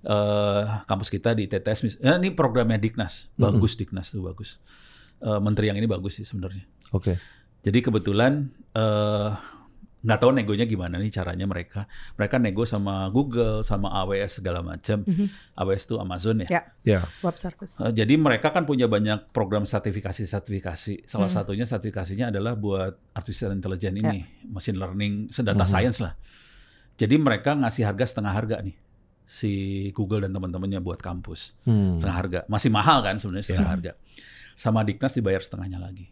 Eh 0.01 0.63
kampus 0.85 1.07
kita 1.07 1.31
di 1.31 1.45
TTS 1.45 1.79
mis- 1.83 1.99
eh, 1.99 2.15
ini 2.15 2.31
programnya 2.31 2.79
Diknas. 2.79 3.27
Bagus 3.35 3.75
Diknas 3.75 4.09
tuh 4.09 4.23
bagus. 4.23 4.63
Eh, 5.19 5.39
menteri 5.39 5.67
yang 5.67 5.75
ini 5.75 5.85
bagus 5.85 6.15
sih 6.15 6.23
sebenarnya. 6.23 6.63
Oke. 6.91 7.19
Jadi 7.59 7.79
kebetulan 7.81 8.47
eh 8.71 9.31
nggak 10.03 10.19
tahu 10.19 10.35
negonya 10.35 10.67
gimana 10.67 10.99
nih 10.99 11.07
caranya 11.09 11.47
mereka. 11.47 11.87
Mereka 12.19 12.35
nego 12.35 12.67
sama 12.67 13.07
Google, 13.07 13.63
sama 13.63 13.87
AWS 14.03 14.43
segala 14.43 14.59
macam. 14.59 15.07
Mhm. 15.07 15.55
AWS 15.55 15.83
tuh 15.87 15.97
Amazon 16.03 16.43
ya. 16.43 16.47
Ya. 16.51 16.61
Ya. 16.83 16.99
Web 17.23 17.39
service. 17.39 17.79
Eh, 17.79 17.95
jadi 17.95 18.19
mereka 18.19 18.51
kan 18.51 18.67
punya 18.67 18.91
banyak 18.91 19.31
program 19.31 19.63
sertifikasi-sertifikasi. 19.63 21.07
Salah 21.07 21.31
Hmm. 21.31 21.37
satunya 21.39 21.63
sertifikasinya 21.63 22.35
adalah 22.35 22.59
buat 22.59 22.99
artificial 23.15 23.55
intelligence 23.55 23.95
ini, 23.95 24.19
machine 24.43 24.75
learning, 24.75 25.31
data 25.31 25.63
Mhm. 25.63 25.71
science 25.71 26.03
lah. 26.03 26.13
Jadi 26.99 27.15
mereka 27.15 27.55
ngasih 27.55 27.87
harga 27.87 28.05
setengah 28.05 28.35
harga 28.35 28.59
nih 28.59 28.75
si 29.23 29.51
Google 29.95 30.27
dan 30.27 30.35
teman-temannya 30.35 30.83
buat 30.83 30.99
kampus. 30.99 31.55
Hmm. 31.63 31.95
Setengah 31.95 32.17
harga. 32.19 32.39
Masih 32.51 32.69
mahal 32.69 32.99
kan 33.07 33.15
sebenarnya 33.15 33.45
setengah 33.47 33.65
Ya. 33.65 33.73
harga. 33.73 33.91
Sama 34.59 34.83
Diknas 34.83 35.15
dibayar 35.15 35.39
setengahnya 35.39 35.79
lagi. 35.79 36.11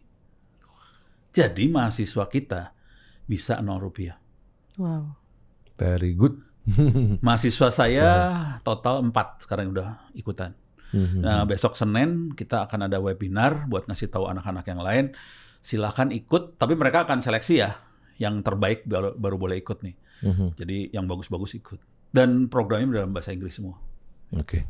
Jadi 1.32 1.64
mahasiswa 1.68 2.24
kita 2.28 2.72
bisa 3.26 3.58
nol 3.62 3.80
rupiah. 3.80 4.18
Wow. 4.76 5.16
Very 5.76 6.14
good. 6.14 6.40
Mahasiswa 7.26 7.68
saya 7.74 8.08
total 8.62 9.02
4 9.02 9.42
sekarang 9.42 9.74
udah 9.74 10.08
ikutan. 10.14 10.54
Hmm. 10.92 11.24
Nah, 11.24 11.42
besok 11.48 11.74
Senin 11.74 12.36
kita 12.36 12.68
akan 12.68 12.86
ada 12.86 13.00
webinar 13.00 13.64
buat 13.66 13.88
ngasih 13.88 14.12
tahu 14.12 14.28
anak-anak 14.28 14.64
yang 14.68 14.80
lain. 14.84 15.04
Silahkan 15.62 16.12
ikut, 16.12 16.60
tapi 16.60 16.76
mereka 16.76 17.08
akan 17.08 17.24
seleksi 17.24 17.64
ya. 17.64 17.80
Yang 18.20 18.44
terbaik 18.44 18.84
baru, 18.84 19.16
baru 19.16 19.36
boleh 19.40 19.56
ikut 19.58 19.78
nih. 19.80 19.94
Mhm. 20.22 20.46
Jadi 20.54 20.76
yang 20.92 21.08
bagus-bagus 21.08 21.56
ikut. 21.58 21.80
Dan 22.12 22.52
programnya 22.52 23.02
dalam 23.02 23.10
bahasa 23.16 23.32
Inggris 23.32 23.56
semua. 23.56 23.80
Oke. 24.36 24.68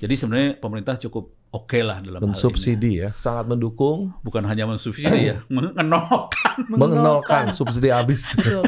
Jadi 0.00 0.14
sebenarnya 0.16 0.56
pemerintah 0.56 0.96
cukup 0.96 1.34
oke 1.50 1.78
lah 1.78 1.98
dalam 1.98 2.16
hal 2.16 2.22
ini. 2.22 2.30
Mensubsidi 2.30 2.92
ya, 2.98 3.10
sangat 3.12 3.46
mendukung, 3.46 4.14
Bukan 4.20 4.42
hanya 4.42 4.64
mensubsidi 4.64 5.28
ya, 5.28 5.42
mengenolkan. 5.50 6.56
mengenolkan 6.66 7.44
subsidi 7.50 7.88
habis. 7.88 8.32
Betul. 8.36 8.64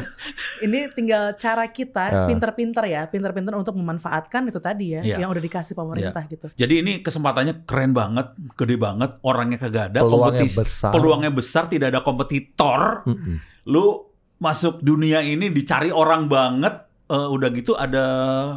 Ini 0.61 0.91
tinggal 0.91 1.35
cara 1.35 1.65
kita 1.65 2.05
Ya. 2.05 2.23
pinter-pinter 2.25 2.83
ya, 2.85 3.01
pinter-pinter 3.05 3.53
untuk 3.53 3.73
memanfaatkan 3.73 4.45
itu 4.45 4.59
tadi 4.59 4.93
ya, 4.93 5.01
Iya. 5.01 5.17
yang 5.17 5.29
udah 5.29 5.39
dikasih 5.39 5.73
pemerintah 5.73 6.23
gitu. 6.25 6.47
Jadi 6.51 6.73
ini 6.77 6.99
kesempatannya 6.99 7.63
keren 7.63 7.91
banget, 7.91 8.27
gede 8.53 8.75
banget, 8.75 9.15
orangnya 9.21 9.57
kagak 9.57 9.89
ada, 9.89 9.99
Peluangnya 10.01 10.43
kompetis- 10.43 10.57
besar. 10.57 10.91
peluangnya 10.91 11.31
besar, 11.31 11.63
tidak 11.67 11.87
ada 11.89 12.01
kompetitor. 12.01 13.03
Mm-mm. 13.05 13.37
lu 13.63 14.11
masuk 14.37 14.79
dunia 14.79 15.19
ini 15.19 15.47
dicari 15.47 15.87
orang 15.87 16.27
banget 16.27 16.83
eh, 17.05 17.27
udah 17.29 17.47
gitu 17.49 17.71
ada 17.73 18.05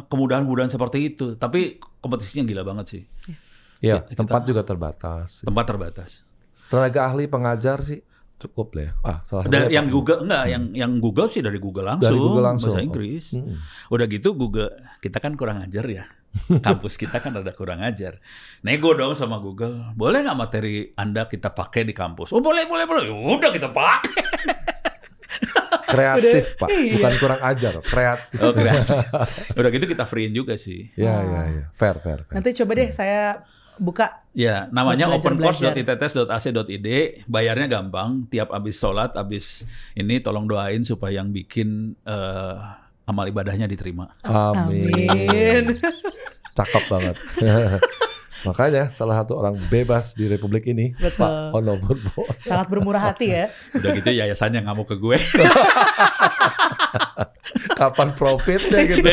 kemudahan-kemudahan 0.03 0.67
seperti 0.67 0.99
itu 1.07 1.35
tapi 1.35 1.79
kompetisinya 1.97 2.43
gila 2.43 2.63
banget 2.65 2.85
sih 2.89 3.01
Ya, 3.23 3.35
Kita- 4.03 4.17
tempat 4.17 4.41
juga 4.43 4.61
terbatas. 4.61 5.41
tempat 5.41 5.65
terbatas 5.65 6.11
Tenaga 6.67 7.05
ahli 7.05 7.25
pengajar 7.25 7.79
sih 7.79 8.03
cukup 8.37 8.69
lah 8.71 8.83
ya. 8.83 8.91
Ah, 9.01 9.17
salah 9.21 9.43
dan 9.45 9.65
yang 9.67 9.85
Pak. 9.85 9.93
Google 9.93 10.19
enggak 10.21 10.43
yang 10.45 10.63
yang 10.71 10.91
Google 10.97 11.25
sih 11.25 11.39
dari 11.39 11.57
Google 11.57 11.87
langsung, 11.87 12.05
Dari 12.05 12.19
Google 12.19 12.45
langsung. 12.45 12.69
bahasa 12.69 12.79
Oh. 12.79 12.85
Inggris 12.85 13.25
Mm-mm. 13.31 13.57
udah 13.89 14.05
gitu 14.05 14.29
Google 14.31 14.69
kita 14.97 15.17
kan 15.17 15.33
kurang 15.33 15.57
ajar 15.59 15.85
ya 15.85 16.05
kampus 16.61 16.95
kita 16.95 17.17
kan 17.17 17.33
ada 17.33 17.49
kurang 17.51 17.81
ajar 17.81 18.21
nego 18.61 18.93
dong 18.93 19.13
sama 19.13 19.37
Google 19.37 19.89
boleh 19.91 20.21
nggak 20.21 20.37
materi 20.37 20.75
anda 20.93 21.25
kita 21.25 21.49
pakai 21.49 21.81
di 21.81 21.93
kampus 21.93 22.29
oh 22.29 22.37
boleh 22.37 22.63
boleh 22.63 22.85
boleh 22.85 23.03
udah 23.09 23.49
kita 23.49 23.69
pakai 23.69 24.13
Kreatif, 25.87 26.57
Pak. 26.57 26.67
iya. 26.69 26.93
Bukan 26.93 27.13
kurang 27.15 27.41
ajar, 27.41 27.73
kreatif. 27.79 28.39
Oke. 28.43 28.59
udah 29.57 29.69
gitu 29.71 29.85
kita 29.87 30.03
freein 30.03 30.29
juga 30.31 30.53
sih 30.55 30.91
Ya, 30.93 31.15
ya, 31.17 31.41
ya. 31.47 31.65
Fair, 31.71 31.95
fair, 31.97 32.21
fair. 32.21 32.33
Nanti 32.33 32.51
coba 32.53 32.71
deh 32.75 32.89
saya 32.91 33.39
buka 33.79 34.25
Ya, 34.37 34.69
namanya 34.69 35.09
belajar-belajar. 35.09 35.73
opencourse.its.ac.id. 35.73 36.87
Bayarnya 37.25 37.67
gampang. 37.81 38.29
Tiap 38.29 38.53
habis 38.53 38.77
sholat, 38.77 39.17
habis 39.17 39.65
ini 39.97 40.21
tolong 40.21 40.45
doain 40.45 40.85
supaya 40.85 41.25
yang 41.25 41.33
bikin 41.33 41.97
eh, 42.05 42.55
amal 43.09 43.25
ibadahnya 43.25 43.65
diterima. 43.65 44.13
Amin. 44.21 44.93
Amin. 45.09 45.63
Cakep 46.53 46.83
banget. 46.85 47.15
Makanya 48.45 48.93
salah 48.93 49.23
satu 49.23 49.39
orang 49.39 49.57
bebas 49.71 50.13
di 50.13 50.29
Republik 50.29 50.69
ini, 50.69 50.93
Betul. 50.93 51.25
Pak 51.25 51.57
Ono 51.57 51.73
Purbo. 51.81 52.27
Sangat 52.45 52.67
bermurah 52.69 53.01
hati 53.09 53.33
ya. 53.33 53.49
Udah 53.73 53.91
gitu 53.97 54.09
yayasannya 54.13 54.61
ngamuk 54.61 54.93
ke 54.93 54.95
gue. 54.99 55.17
Kapan 57.79 58.13
profitnya 58.13 58.83
gitu? 58.85 59.09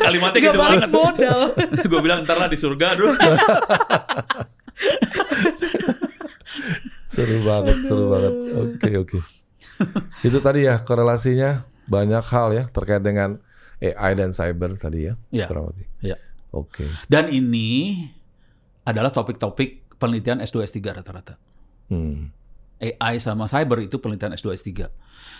Kalimatnya 0.00 0.40
Gak 0.40 0.52
gitu 0.52 0.58
banget. 0.60 0.88
modal. 0.88 1.40
gue 1.90 2.00
bilang 2.00 2.24
ntar 2.24 2.38
lah 2.38 2.48
di 2.48 2.56
surga 2.56 2.96
dulu. 2.96 3.12
Seru 7.10 7.42
banget, 7.42 7.76
seru 7.90 8.06
banget. 8.06 8.32
Oke, 8.54 8.90
oke. 9.02 9.18
Itu 10.22 10.38
tadi 10.38 10.70
ya 10.70 10.78
korelasinya 10.78 11.66
banyak 11.90 12.22
hal 12.22 12.48
ya 12.54 12.64
terkait 12.70 13.02
dengan 13.02 13.42
AI 13.82 14.14
dan 14.14 14.30
cyber 14.30 14.78
tadi 14.78 15.10
ya. 15.10 15.14
Iya. 15.34 15.46
kurang 15.50 15.74
lebih. 15.74 15.86
Iya. 16.06 16.16
Oke. 16.54 16.86
Dan 17.10 17.26
ini 17.34 17.98
adalah 18.82 19.10
topik-topik 19.10 19.96
penelitian 19.96 20.40
S2 20.40 20.64
S3 20.64 20.78
rata-rata. 20.92 21.36
Hmm. 21.88 22.32
AI 22.80 23.20
sama 23.20 23.44
cyber 23.44 23.84
itu 23.84 24.00
penelitian 24.00 24.32
S2 24.32 24.56
S3. 24.56 24.88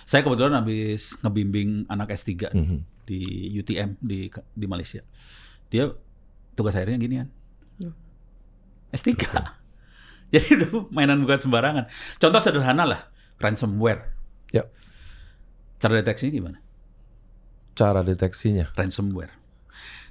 Saya 0.05 0.21
kebetulan 0.21 0.61
habis 0.61 1.17
ngebimbing 1.19 1.89
anak 1.89 2.13
S3 2.13 2.53
nih, 2.53 2.61
Mhm. 2.61 2.79
di 3.09 3.21
UTM 3.57 3.97
di 3.97 4.29
di 4.53 4.67
Malaysia. 4.69 5.01
Dia 5.73 5.89
tugas 6.53 6.77
akhirnya 6.77 7.01
ginian. 7.01 7.29
Hmm. 7.81 7.97
S3. 8.93 9.09
Jadi 10.37 10.49
udah 10.55 10.71
mainan 10.93 11.25
bukan 11.25 11.41
sembarangan. 11.41 11.85
Contoh 12.21 12.39
sederhana 12.39 12.85
lah, 12.85 13.01
ransomware. 13.41 14.15
Ya. 14.53 14.69
Cara 15.81 15.97
deteksinya 15.97 16.31
gimana? 16.31 16.59
Cara 17.73 18.05
deteksinya. 18.05 18.69
Ransomware. 18.77 19.33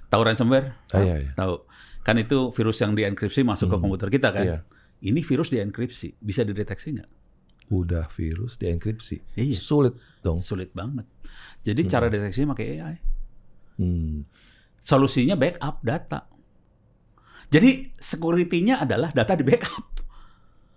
Tahu 0.10 0.22
ransomware? 0.26 0.74
Ah, 0.90 1.06
iya, 1.06 1.16
iya. 1.22 1.32
Tahu. 1.38 1.56
Kan 2.00 2.16
itu 2.18 2.50
virus 2.50 2.80
yang 2.80 2.94
dienkripsi 2.94 3.44
masuk 3.44 3.70
ke 3.70 3.76
Hmm. 3.76 3.84
komputer 3.84 4.08
kita 4.10 4.30
kan? 4.32 4.46
Iya. 4.46 4.60
Ini 5.00 5.20
virus 5.24 5.50
dienkripsi, 5.50 6.20
bisa 6.20 6.44
dideteksi 6.44 6.96
nggak? 6.96 7.10
Udah 7.70 8.10
virus 8.10 8.58
dienkripsi. 8.58 9.38
Iya. 9.38 9.56
Sulit 9.56 9.94
dong. 10.20 10.40
Sulit 10.40 10.74
banget. 10.74 11.06
Jadi 11.62 11.82
cara 11.86 12.10
deteksinya 12.10 12.52
pakai 12.52 12.66
AI. 12.78 12.96
Hmm. 13.78 14.26
Solusinya 14.80 15.36
backup 15.36 15.80
data. 15.80 16.26
Jadi 17.50 17.94
security-nya 17.96 18.84
adalah 18.84 19.10
data 19.10 19.34
di 19.34 19.44
backup. 19.44 19.86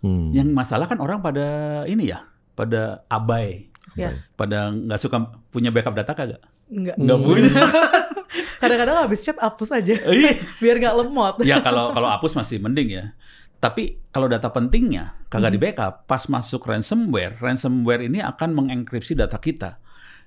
Hmm. 0.02 0.34
Yang 0.34 0.48
masalah 0.50 0.86
kan 0.86 0.98
orang 0.98 1.22
pada 1.22 1.46
ini 1.86 2.10
ya, 2.10 2.26
pada 2.52 3.06
abai, 3.06 3.70
Ya. 3.94 4.18
pada 4.34 4.72
nggak 4.72 4.98
suka 4.98 5.18
punya 5.50 5.68
backup 5.70 5.94
data 5.94 6.12
kagak? 6.12 6.42
Enggak. 6.72 6.96
Nggak 6.98 7.18
punya. 7.20 7.50
Kadang-kadang 8.58 9.04
habis 9.04 9.20
chat 9.20 9.36
hapus 9.36 9.70
aja 9.72 9.94
Iya. 9.98 10.32
biar 10.62 10.76
nggak 10.80 10.94
lemot. 10.96 11.34
ya 11.44 11.60
kalau 11.60 11.92
kalau 11.92 12.08
hapus 12.08 12.32
masih 12.32 12.58
mending 12.58 12.88
ya. 12.92 13.04
Tapi 13.62 14.02
kalau 14.10 14.26
data 14.26 14.50
pentingnya 14.50 15.14
kagak 15.30 15.54
di 15.54 15.60
backup, 15.62 16.10
pas 16.10 16.26
masuk 16.26 16.66
ransomware, 16.66 17.38
ransomware 17.38 18.02
ini 18.02 18.18
akan 18.18 18.58
mengenkripsi 18.58 19.14
data 19.14 19.38
kita. 19.38 19.78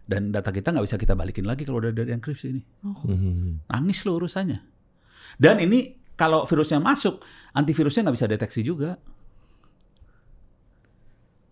Dan 0.05 0.29
data 0.31 0.53
kita 0.53 0.71
nggak 0.71 0.85
bisa 0.85 0.95
kita 0.95 1.17
balikin 1.17 1.43
lagi 1.43 1.65
kalau 1.65 1.83
udah 1.83 1.91
dari 1.91 2.13
enkripsi 2.13 2.45
ini. 2.55 2.61
Mhm. 2.85 3.67
Nangis 3.67 4.05
lo 4.07 4.15
urusannya. 4.15 4.59
Dan 5.35 5.59
ini 5.59 5.91
kalau 6.15 6.47
virusnya 6.47 6.79
masuk, 6.79 7.19
antivirusnya 7.51 8.07
nggak 8.07 8.15
bisa 8.15 8.27
deteksi 8.29 8.63
juga. 8.63 8.95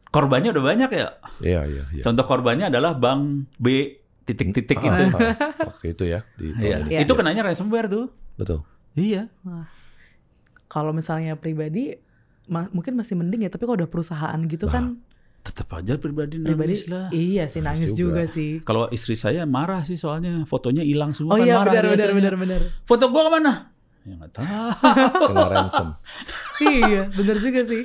Korbannya 0.07 0.53
udah 0.53 0.63
banyak 0.63 0.89
ya. 0.93 1.07
Iya, 1.41 1.61
iya, 1.65 1.83
iya. 1.89 2.03
Contoh 2.05 2.23
korbannya 2.23 2.69
adalah 2.69 2.93
bank 2.93 3.49
B 3.57 3.97
titik-titik 4.23 4.77
Ah, 4.77 4.83
itu. 4.83 5.03
ah, 5.11 5.35
waktu 5.65 5.85
itu 5.91 6.03
ya 6.05 6.19
di 6.33 6.51
Iya. 6.53 6.77
ini. 6.79 6.89
Iya. 6.89 6.99
Itu 7.03 7.13
kenanya 7.13 7.41
ransomware 7.43 7.87
tuh. 7.87 8.05
Betul. 8.35 8.63
Iya. 8.93 9.27
Kalau 10.65 10.89
misalnya 10.89 11.35
pribadi 11.35 11.93
ma- 12.45 12.69
mungkin 12.69 12.93
masih 12.93 13.13
mending 13.13 13.45
ya, 13.45 13.49
tapi 13.49 13.63
kalau 13.63 13.77
udah 13.77 13.87
perusahaan 13.87 14.39
gitu 14.43 14.65
kan 14.65 14.97
Tetap 15.43 15.67
aja 15.75 15.99
pribadi 15.99 16.39
pribadi 16.39 16.71
nangis 16.71 16.87
lah. 16.87 17.11
iya 17.11 17.45
sih 17.45 17.59
nangis 17.59 17.91
Nangis 17.91 17.91
juga. 17.93 18.23
juga. 18.23 18.31
sih. 18.31 18.51
Kalau 18.61 18.87
istri 18.89 19.13
saya 19.13 19.43
marah 19.43 19.83
sih 19.83 19.95
soalnya 19.95 20.43
fotonya 20.43 20.81
hilang 20.81 21.11
semua 21.11 21.35
Oh 21.35 21.37
kan 21.37 21.43
iya 21.43 21.55
marah 21.57 21.71
benar 21.73 21.85
benar 21.91 22.11
benar 22.15 22.33
benar. 22.39 22.61
Foto 22.81 23.11
gua 23.11 23.27
ke 23.27 23.31
mana? 23.33 23.53
Ya 24.01 24.13
nggak 24.15 24.31
tahu. 24.33 24.47
Kena 25.27 25.45
ransom. 25.45 25.87
iya, 26.65 27.01
benar 27.09 27.37
juga 27.37 27.61
sih. 27.61 27.83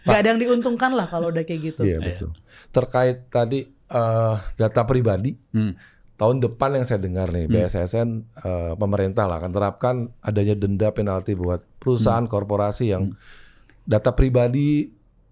Gak 0.00 0.16
ada 0.18 0.28
yang 0.30 0.40
diuntungkan 0.40 0.92
lah 0.92 1.04
kalau 1.06 1.28
udah 1.28 1.40
kayak 1.40 1.72
gitu. 1.72 1.84
Iya, 1.84 2.00
betul. 2.00 2.32
Terkait 2.70 3.28
tadi 3.28 3.68
eh, 3.90 4.34
data 4.56 4.82
pribadi 4.82 5.34
Hmm. 5.50 5.74
tahun 6.14 6.38
depan 6.38 6.76
yang 6.76 6.84
saya 6.84 6.98
dengar 6.98 7.28
nih 7.28 7.46
BSSN 7.46 8.08
eh, 8.38 8.72
pemerintah 8.74 9.24
lah 9.24 9.36
akan 9.36 9.50
terapkan 9.50 9.94
adanya 10.20 10.54
denda 10.54 10.88
penalti 10.90 11.34
buat 11.34 11.60
perusahaan 11.76 12.24
korporasi 12.24 12.84
yang 12.88 13.12
data 13.82 14.12
pribadi 14.12 14.86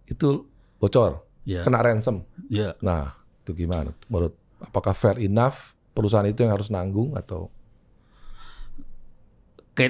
itu 0.04 0.28
bocor, 0.76 1.22
Ya, 1.44 1.62
kena 1.62 1.78
ransom. 1.78 2.24
ya. 2.48 2.74
Nah, 2.80 3.14
itu 3.40 3.54
gimana? 3.54 3.92
Menurut 4.06 4.34
apakah 4.58 4.90
fair 4.90 5.16
enough 5.18 5.72
perusahaan 5.92 6.24
itu 6.24 6.42
yang 6.42 6.52
harus 6.52 6.68
nanggung 6.68 7.14
atau 7.14 7.52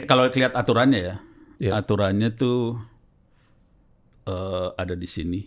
kalau 0.04 0.28
lihat 0.28 0.52
aturannya 0.52 1.00
ya, 1.00 1.16
Iya. 1.58 1.72
aturannya 1.80 2.28
tuh 2.30 2.76
eh, 4.28 4.68
ada 4.76 4.92
di 4.92 5.08
sini. 5.08 5.40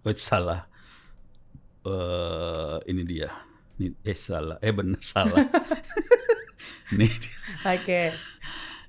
Oh, 0.00 0.14
salah. 0.14 0.69
Eh, 1.80 2.76
ini 2.92 3.02
dia. 3.04 3.30
Ini, 3.80 3.96
eh 4.04 4.16
salah. 4.18 4.60
Eh 4.60 4.72
benar 4.72 5.00
salah. 5.00 5.40
ini. 6.92 7.08
Oke. 7.64 8.12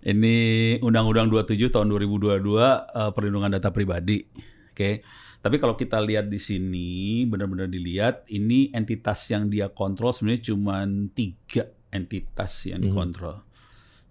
Ini 0.02 0.36
Undang-Undang 0.82 1.30
27 1.30 1.72
tahun 1.72 1.88
2022 1.88 2.42
eh, 2.60 3.12
perlindungan 3.16 3.54
data 3.54 3.72
pribadi. 3.72 4.26
Oke. 4.74 5.06
Tapi 5.42 5.56
kalau 5.58 5.74
kita 5.74 5.98
lihat 5.98 6.30
di 6.30 6.38
sini, 6.38 7.24
benar-benar 7.26 7.66
dilihat, 7.66 8.30
ini 8.30 8.70
entitas 8.72 9.26
yang 9.34 9.50
dia 9.50 9.74
kontrol 9.74 10.14
sebenarnya 10.14 10.54
cuma 10.54 10.86
tiga 11.18 11.66
entitas 11.90 12.70
yang 12.70 12.78
Mhm. 12.78 12.86
dikontrol. 12.86 13.38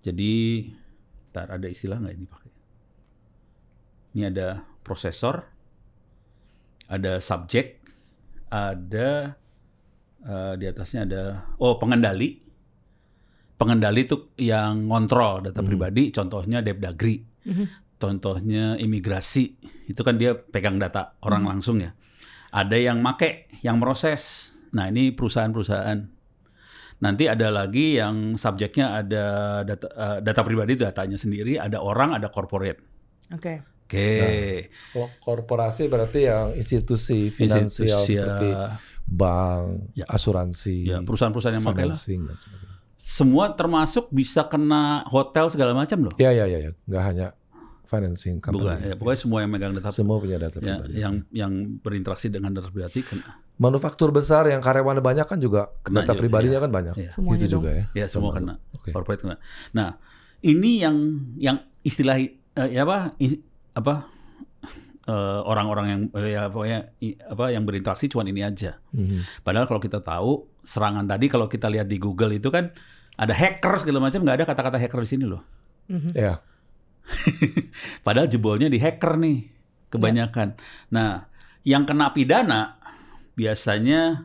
Jadi, 0.03 0.67
ntar 1.31 1.55
ada 1.55 1.67
istilah 1.71 2.03
nggak 2.03 2.15
ini 2.19 2.27
pakai? 2.27 2.53
Ini 4.11 4.23
ada 4.27 4.49
prosesor, 4.83 5.47
ada 6.91 7.23
subjek, 7.23 7.79
ada 8.50 9.38
eh, 10.21 10.54
di 10.61 10.69
atasnya 10.69 11.09
ada 11.09 11.23
oh 11.57 11.80
pengendali. 11.80 12.45
Pengendali 13.57 14.04
itu 14.04 14.33
yang 14.37 14.88
ngontrol 14.88 15.45
data 15.45 15.61
Hmm. 15.61 15.69
pribadi, 15.69 16.09
contohnya 16.12 16.61
Depdagri, 16.61 17.21
Mhm. 17.45 17.64
contohnya 18.00 18.76
imigrasi, 18.76 19.56
itu 19.84 20.00
kan 20.00 20.17
dia 20.17 20.32
pegang 20.32 20.80
data 20.80 21.17
orang 21.25 21.45
langsung 21.45 21.76
ya. 21.80 21.93
Ada 22.52 22.76
yang 22.80 23.04
make, 23.04 23.52
yang 23.60 23.76
proses. 23.76 24.52
Nah 24.73 24.89
ini 24.89 25.13
perusahaan-perusahaan. 25.13 25.99
Nanti 27.00 27.25
ada 27.28 27.49
lagi 27.49 27.97
yang 27.97 28.36
subjeknya 28.36 28.97
ada 29.00 29.25
data, 29.65 29.89
eh, 29.89 30.19
data 30.21 30.41
pribadi 30.45 30.76
datanya 30.76 31.17
sendiri, 31.17 31.56
ada 31.56 31.80
orang, 31.80 32.17
ada 32.17 32.28
corporate. 32.32 32.80
Oke. 33.32 33.60
Oke. 33.60 33.70
Oh, 34.95 35.11
korporasi 35.19 35.87
berarti 35.87 36.25
yang 36.25 36.55
institusi 36.55 37.29
finansial 37.29 38.00
Institusi, 38.00 38.15
seperti 38.17 38.49
ya, 38.49 38.79
bank, 39.05 39.65
Ya. 39.93 40.05
asuransi, 40.07 40.76
ya, 40.87 40.99
perusahaan-perusahaan 41.00 41.57
yang 41.57 41.67
pakai 41.67 41.85
lah. 41.85 41.95
financing 41.95 42.21
dan 42.25 42.37
sebagainya. 42.37 42.69
Semua 42.95 43.45
termasuk 43.50 44.07
bisa 44.09 44.45
kena 44.45 45.03
hotel 45.07 45.49
segala 45.49 45.73
macam 45.73 45.99
loh. 46.05 46.15
Ya, 46.15 46.31
ya, 46.31 46.45
ya, 46.45 46.59
ya. 46.61 46.71
Nggak 46.85 47.03
hanya 47.03 47.26
financing 47.85 48.39
company. 48.39 48.63
Bukan, 48.63 48.76
ya, 48.85 48.95
pokoknya 48.95 49.19
semua 49.19 49.39
yang 49.41 49.50
megang 49.50 49.73
data 49.73 49.89
Semua 49.91 50.17
punya 50.17 50.39
data 50.39 50.57
ya, 50.57 50.79
pribadi. 50.79 50.93
yang 50.95 51.15
yang 51.33 51.53
berinteraksi 51.81 52.29
dengan 52.29 52.53
data 52.53 52.69
pribadi 52.69 53.03
kena. 53.03 53.41
Manufaktur 53.57 54.09
besar 54.09 54.47
yang 54.47 54.61
karyawannya 54.61 55.00
banyak 55.00 55.26
kan 55.26 55.37
juga 55.37 55.69
Kena 55.83 56.00
data 56.00 56.13
juga, 56.13 56.21
pribadinya 56.23 56.57
ya. 56.57 56.65
kan 56.65 56.71
banyak. 56.71 56.95
Ya. 56.97 57.11
Semuanya 57.11 57.41
Itu 57.41 57.49
dong. 57.50 57.55
juga 57.61 57.71
ya. 57.75 57.85
Ya 57.93 58.07
semua 58.07 58.31
Termasuk. 58.31 58.47
kena. 58.47 58.55
Oke. 58.79 58.91
Corporate 58.95 59.21
kena. 59.21 59.37
Nah, 59.75 59.89
ini 60.41 60.71
yang 60.81 60.97
yang 61.37 61.57
istilah 61.83 62.17
eh, 62.17 62.31
ya 62.71 62.85
apa 62.85 63.17
apa 63.73 64.11
eh, 65.06 65.41
orang-orang 65.43 65.87
yang 65.87 66.00
eh, 66.15 66.35
ya 66.35 66.49
pokoknya 66.49 66.78
i- 67.00 67.19
apa 67.19 67.50
yang 67.50 67.65
berinteraksi 67.65 68.06
cuman 68.06 68.28
ini 68.28 68.43
aja. 68.43 68.78
Mhm. 68.93 69.43
Padahal 69.43 69.67
kalau 69.67 69.80
kita 69.80 69.99
tahu 69.99 70.47
serangan 70.63 71.04
tadi 71.04 71.26
kalau 71.26 71.47
kita 71.47 71.67
lihat 71.67 71.89
di 71.89 71.97
Google 71.97 72.35
itu 72.35 72.49
kan 72.49 72.71
ada 73.17 73.33
hacker 73.33 73.76
segala 73.76 74.00
macam 74.00 74.23
nggak 74.23 74.37
ada 74.41 74.47
kata-kata 74.49 74.76
hacker 74.76 75.00
di 75.02 75.09
sini 75.09 75.25
loh. 75.26 75.43
Mhm. 75.89 76.11
Ya. 76.15 76.41
Padahal 78.06 78.30
jebolnya 78.30 78.71
di 78.71 78.78
hacker 78.78 79.19
nih 79.19 79.39
kebanyakan. 79.91 80.54
Nah, 80.95 81.26
yang 81.67 81.83
kena 81.85 82.15
pidana 82.15 82.78
biasanya 83.35 84.25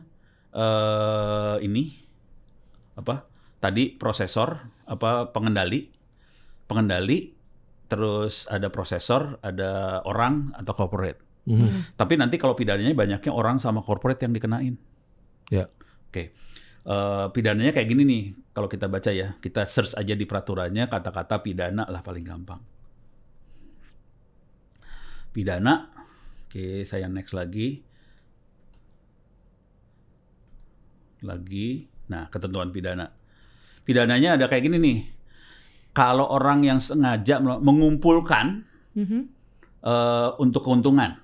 eh 0.52 1.56
ini 1.60 1.84
apa? 2.96 3.28
Tadi 3.60 3.92
prosesor, 3.92 4.56
apa 4.86 5.28
pengendali, 5.28 5.90
pengendali, 6.64 7.35
terus 7.86 8.50
ada 8.50 8.68
prosesor, 8.70 9.38
ada 9.42 10.02
orang 10.06 10.54
atau 10.58 10.72
corporate. 10.74 11.22
Mhm. 11.46 11.94
Tapi 11.94 12.14
nanti 12.18 12.36
kalau 12.36 12.58
pidananya 12.58 12.90
banyaknya 12.92 13.30
orang 13.30 13.62
sama 13.62 13.82
corporate 13.82 14.26
yang 14.26 14.34
dikenain. 14.34 14.74
Ya. 15.50 15.70
Oke. 16.10 16.34
Eh, 16.86 17.26
pidananya 17.34 17.74
kayak 17.74 17.88
gini 17.90 18.02
nih, 18.06 18.24
kalau 18.54 18.70
kita 18.70 18.86
baca 18.86 19.10
ya, 19.10 19.34
kita 19.42 19.66
search 19.66 19.98
aja 19.98 20.14
di 20.14 20.22
peraturannya 20.22 20.86
kata-kata 20.86 21.42
pidana 21.42 21.82
lah 21.90 21.98
paling 21.98 22.22
gampang. 22.22 22.62
Pidana, 25.34 25.90
oke 26.46 26.86
saya 26.86 27.10
next 27.10 27.34
lagi. 27.34 27.82
Lagi, 31.26 31.90
nah 32.06 32.30
ketentuan 32.30 32.70
pidana. 32.70 33.10
Pidananya 33.82 34.38
ada 34.38 34.46
kayak 34.46 34.70
gini 34.70 34.78
nih, 34.78 34.98
kalau 35.96 36.28
orang 36.28 36.60
yang 36.60 36.76
sengaja 36.76 37.40
mengumpulkan 37.40 38.68
Mhm. 38.92 39.20
eh, 39.80 40.30
untuk 40.36 40.60
keuntungan, 40.62 41.16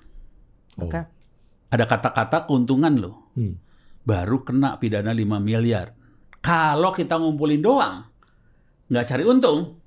Oh. 0.78 0.88
Oke. 0.88 1.04
ada 1.68 1.84
kata-kata 1.84 2.48
keuntungan 2.48 2.96
loh. 2.96 3.16
Hmm. 3.32 3.60
baru 4.02 4.42
kena 4.42 4.76
pidana 4.76 5.14
5 5.14 5.38
miliar. 5.38 5.94
Kalau 6.42 6.90
kita 6.90 7.16
ngumpulin 7.16 7.62
doang, 7.62 8.02
nggak 8.88 9.06
cari 9.06 9.22
untung, 9.22 9.78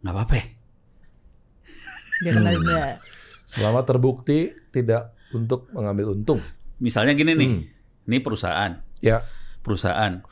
nggak 0.00 0.08
apa-apa. 0.08 0.40
Dia 2.22 2.32
kena 2.32 2.50
Hmm. 2.50 2.96
Selama 3.44 3.84
terbukti 3.84 4.56
tidak 4.72 5.12
untuk 5.30 5.68
mengambil 5.70 6.16
untung. 6.16 6.40
Misalnya 6.78 7.12
gini 7.12 7.36
nih, 7.36 7.48
Hmm. 7.50 7.62
ini 8.08 8.18
perusahaan, 8.18 8.72
Ya. 8.98 9.20
perusahaan, 9.60 10.24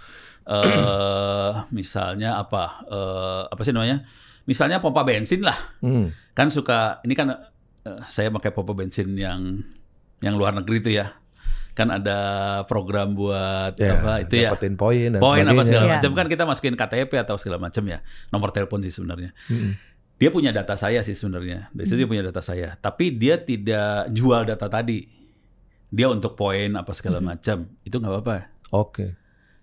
eh 0.45 1.53
misalnya 1.71 2.37
apa, 2.37 2.85
eh 2.85 3.43
apa 3.49 3.61
sih 3.61 3.73
namanya? 3.73 4.05
Misalnya 4.45 4.79
pompa 4.79 5.03
bensin 5.03 5.41
lah, 5.41 5.55
Hmm. 5.79 6.11
kan 6.33 6.49
suka, 6.49 6.99
ini 7.03 7.13
kan 7.13 7.31
eh, 7.81 8.01
saya 8.07 8.29
pakai 8.31 8.51
pompa 8.51 8.73
bensin 8.73 9.13
yang 9.15 9.63
yang 10.19 10.35
luar 10.35 10.53
negeri 10.53 10.79
itu 10.79 10.91
ya, 10.93 11.17
kan 11.73 11.89
ada 11.89 12.19
program 12.65 13.15
buat 13.15 13.73
Ya, 13.75 13.97
apa 13.97 14.13
itu 14.21 14.35
ya, 14.37 14.51
poin 14.75 15.09
dan 15.09 15.21
poin 15.21 15.45
apa 15.47 15.63
segala 15.63 15.85
Iya. 15.87 15.93
macam 15.97 16.11
kan 16.13 16.27
kita 16.27 16.43
masukin 16.45 16.75
KTP 16.75 17.13
atau 17.17 17.37
segala 17.37 17.57
macam 17.59 17.85
ya, 17.85 18.03
nomor 18.29 18.51
telepon 18.51 18.81
sih 18.81 18.91
sebenarnya. 18.91 19.33
Mm-mm. 19.49 19.89
dia 20.21 20.29
punya 20.29 20.53
data 20.53 20.77
saya 20.77 21.01
sih 21.01 21.17
sebenarnya. 21.17 21.73
Dari 21.73 21.89
situ 21.89 21.97
dia 21.97 22.05
punya 22.05 22.21
data 22.21 22.45
saya. 22.45 22.77
Tapi 22.77 23.09
dia 23.11 23.41
tidak 23.41 24.13
jual 24.13 24.45
data 24.45 24.69
tadi. 24.69 25.09
Dia 25.89 26.13
untuk 26.13 26.37
poin 26.37 26.77
apa 26.77 26.93
segala 26.93 27.25
macam. 27.25 27.65
Itu 27.81 27.97
nggak 27.97 28.13
apa-apa. 28.13 28.37
Oke. 28.69 29.17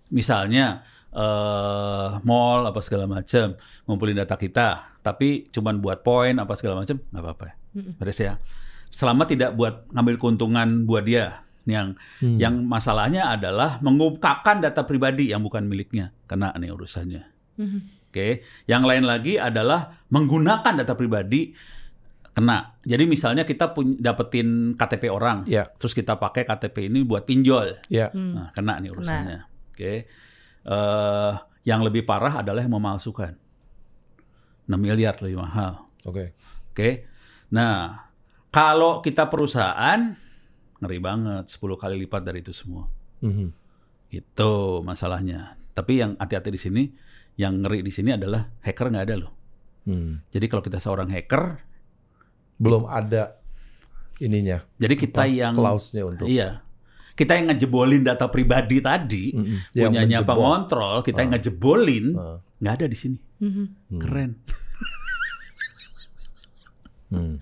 Misalnya 0.08 0.82
eh 1.08 2.10
mall 2.20 2.62
apa 2.64 2.80
segala 2.80 3.04
macam 3.04 3.56
ngumpulin 3.84 4.16
data 4.16 4.34
kita, 4.34 4.68
tapi 5.00 5.48
cuman 5.48 5.78
buat 5.78 6.00
poin 6.00 6.36
apa 6.36 6.52
segala 6.52 6.78
macam 6.78 7.00
nggak 7.00 7.22
apa-apa. 7.22 7.46
Mm-mm. 7.74 7.92
Beres 7.96 8.18
ya. 8.18 8.36
Selama 8.88 9.24
tidak 9.24 9.52
buat 9.52 9.88
ngambil 9.90 10.16
keuntungan 10.16 10.84
buat 10.84 11.04
dia. 11.04 11.44
Yang 11.68 12.00
Hmm. 12.24 12.40
yang 12.40 12.54
masalahnya 12.64 13.28
adalah 13.28 13.76
mengungkapkan 13.78 14.64
data 14.64 14.84
pribadi 14.84 15.28
yang 15.28 15.44
bukan 15.44 15.68
miliknya. 15.68 16.16
Kena 16.24 16.56
nih 16.56 16.72
urusannya. 16.72 17.22
Mhm. 17.56 17.80
Oke. 18.08 18.40
Yang 18.64 18.82
lain 18.84 19.04
lagi 19.04 19.36
adalah 19.36 20.00
menggunakan 20.08 20.80
data 20.80 20.96
pribadi 20.96 21.52
kena. 22.32 22.72
Jadi 22.80 23.04
misalnya 23.04 23.44
kita 23.44 23.68
pun 23.68 24.00
dapetin 24.00 24.72
KTP 24.72 25.10
orang, 25.10 25.44
Ya, 25.44 25.68
terus 25.68 25.92
kita 25.92 26.16
pakai 26.16 26.46
KTP 26.46 26.88
ini 26.88 27.04
buat 27.04 27.28
pinjol. 27.28 27.84
ya. 27.88 28.08
Hmm. 28.08 28.32
Nah, 28.32 28.48
kena 28.50 28.80
nih 28.80 28.88
urusannya. 28.88 29.40
Oke. 29.78 30.10
Eh, 30.66 31.32
yang 31.62 31.86
lebih 31.86 32.02
parah 32.02 32.42
adalah 32.42 32.66
yang 32.66 32.74
memalsukan. 32.74 33.38
6 34.66 34.74
miliar 34.74 35.14
lebih 35.22 35.38
mahal. 35.38 35.86
Oke. 36.02 36.34
Oke. 36.74 37.06
Nah, 37.54 38.10
kalau 38.50 38.98
kita 38.98 39.30
perusahaan 39.30 40.18
ngeri 40.82 40.98
banget 40.98 41.46
10 41.46 41.78
kali 41.78 41.94
lipat 42.02 42.26
dari 42.26 42.42
itu 42.42 42.50
semua. 42.50 42.90
Mhm. 43.22 43.54
Itu 44.10 44.82
masalahnya. 44.82 45.54
Tapi 45.72 46.02
yang 46.02 46.18
hati-hati 46.18 46.50
di 46.50 46.60
sini, 46.60 46.82
yang 47.38 47.62
ngeri 47.62 47.86
di 47.86 47.92
sini 47.94 48.18
adalah 48.18 48.50
hacker 48.66 48.90
nggak 48.90 49.06
ada 49.06 49.16
loh. 49.22 49.32
Hmm. 49.86 50.20
Jadi 50.28 50.46
kalau 50.50 50.60
kita 50.60 50.82
seorang 50.82 51.08
hacker, 51.08 51.64
Belum 52.58 52.84
ada 52.90 53.38
ininya. 54.18 54.58
jadi 54.76 54.94
kita 54.98 55.22
apa, 55.24 55.30
yang 55.30 55.54
clause-nya 55.54 56.02
untuk 56.04 56.26
iya, 56.26 56.60
kita 57.18 57.34
yang 57.34 57.50
ngejebolin 57.50 58.06
data 58.06 58.30
pribadi 58.30 58.78
tadi. 58.78 59.34
Yang 59.74 59.90
punyanya 59.90 60.22
menjebol. 60.22 60.30
pengontrol, 60.30 60.94
kita 61.02 61.18
yang 61.18 61.32
ngejebolin, 61.34 62.06
Ah. 62.14 62.38
nggak 62.62 62.74
ada 62.78 62.86
di 62.86 62.94
sini. 62.96 63.18
Mhm. 63.42 63.64
Hmm. 63.90 63.98
Keren. 63.98 64.30
Hmm. 67.08 67.40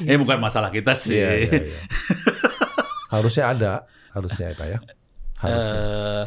Eh 0.00 0.16
bukan 0.16 0.40
masalah 0.40 0.72
kita 0.72 0.96
sih. 0.96 1.20
Iya, 1.20 1.30
iya, 1.36 1.52
iya. 1.68 1.80
harusnya 3.14 3.44
ada, 3.52 3.72
harusnya 4.10 4.56
Pak 4.56 4.66
ya. 4.66 4.78
Harusnya. 5.36 5.80
Eh, 5.84 6.26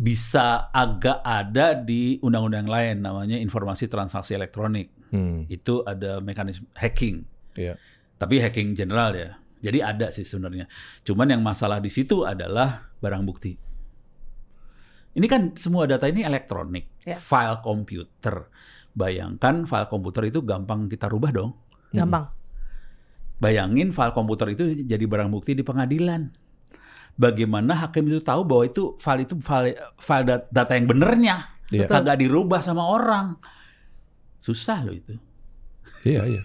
bisa 0.00 0.72
agak 0.72 1.20
ada 1.20 1.76
di 1.76 2.16
undang-undang 2.18 2.64
lain 2.64 3.04
namanya 3.04 3.36
informasi 3.36 3.84
transaksi 3.86 4.32
elektronik. 4.32 4.88
Hmm. 5.12 5.44
Itu 5.44 5.84
ada 5.84 6.24
mekanisme 6.24 6.64
hacking. 6.72 7.28
Iya. 7.52 7.76
Tapi 8.16 8.40
hacking 8.40 8.72
general 8.72 9.12
ya. 9.12 9.36
Jadi 9.62 9.78
ada 9.78 10.10
sih 10.10 10.26
sebenarnya. 10.26 10.66
Cuman 11.06 11.30
yang 11.30 11.40
masalah 11.40 11.78
di 11.78 11.86
situ 11.86 12.26
adalah 12.26 12.90
barang 12.98 13.22
bukti. 13.22 13.54
Ini 15.12 15.26
kan 15.28 15.54
semua 15.54 15.86
data 15.86 16.08
ini 16.08 16.24
elektronik, 16.24 16.88
Ya. 17.04 17.14
file 17.14 17.62
komputer. 17.62 18.48
Bayangkan 18.92 19.64
file 19.64 19.86
komputer 19.86 20.26
itu 20.26 20.42
gampang 20.42 20.90
kita 20.90 21.06
rubah 21.06 21.30
dong. 21.30 21.54
Gampang. 21.94 22.32
Bayangin 23.38 23.92
file 23.92 24.10
komputer 24.10 24.50
itu 24.50 24.82
jadi 24.82 25.04
barang 25.04 25.30
bukti 25.30 25.52
di 25.52 25.62
pengadilan. 25.62 26.32
Bagaimana 27.12 27.76
hakim 27.76 28.08
itu 28.08 28.24
tahu 28.24 28.40
bahwa 28.42 28.64
itu 28.64 28.96
file 28.96 29.28
itu 29.28 29.36
file, 29.38 29.76
file 30.00 30.24
dat- 30.24 30.48
data 30.48 30.72
yang 30.72 30.88
benernya, 30.88 31.36
Iya. 31.68 31.86
kagak 31.86 32.18
dirubah 32.18 32.64
sama 32.64 32.82
orang. 32.82 33.36
Susah 34.40 34.80
loh 34.82 34.96
itu. 34.96 35.12
Iya, 36.02 36.24
iya. 36.24 36.42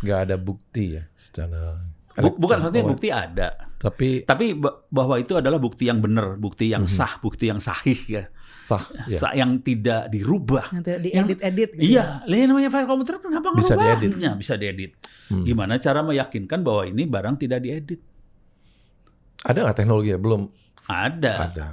Nggak 0.00 0.20
ada 0.28 0.36
bukti 0.40 0.96
ya 0.96 1.04
secara 1.12 1.84
bukan 2.16 2.56
maksudnya 2.58 2.82
bukti 2.82 3.08
ada, 3.08 3.48
Tapi 3.76 4.24
tapi 4.24 4.56
ba- 4.56 4.88
bahwa 4.88 5.20
itu 5.20 5.36
adalah 5.36 5.60
bukti 5.60 5.84
yang 5.84 6.00
benar, 6.00 6.36
bukti 6.36 6.72
yang 6.72 6.88
Mhm. 6.88 6.90
sah, 6.90 7.20
bukti 7.20 7.46
yang 7.46 7.60
sahih 7.60 8.00
ya, 8.08 8.24
sah. 8.56 8.80
Ya. 9.04 9.18
Sa- 9.20 9.34
yang 9.36 9.60
tidak 9.60 10.08
dirubah. 10.08 10.72
Yang- 10.80 11.36
diedit-edit 11.36 11.70
gitu. 11.76 11.92
Iya, 11.92 12.24
lah 12.24 12.36
yang 12.36 12.48
namanya 12.50 12.70
file 12.70 12.88
komputer 12.88 13.20
kenapa 13.20 13.52
Bisa 13.52 13.74
diedit. 13.74 14.10
Bisa 14.16 14.54
diedit. 14.56 14.90
Hmm. 15.28 15.44
Gimana 15.44 15.76
cara 15.76 16.00
meyakinkan 16.00 16.64
bahwa 16.64 16.82
ini 16.84 17.04
barang 17.04 17.36
tidak 17.36 17.60
diedit? 17.60 18.00
Ada 19.44 19.58
nggak 19.62 19.76
teknologi 19.76 20.10
ya? 20.10 20.18
Belum 20.18 20.48
Ada. 20.88 21.32
ada. 21.46 21.66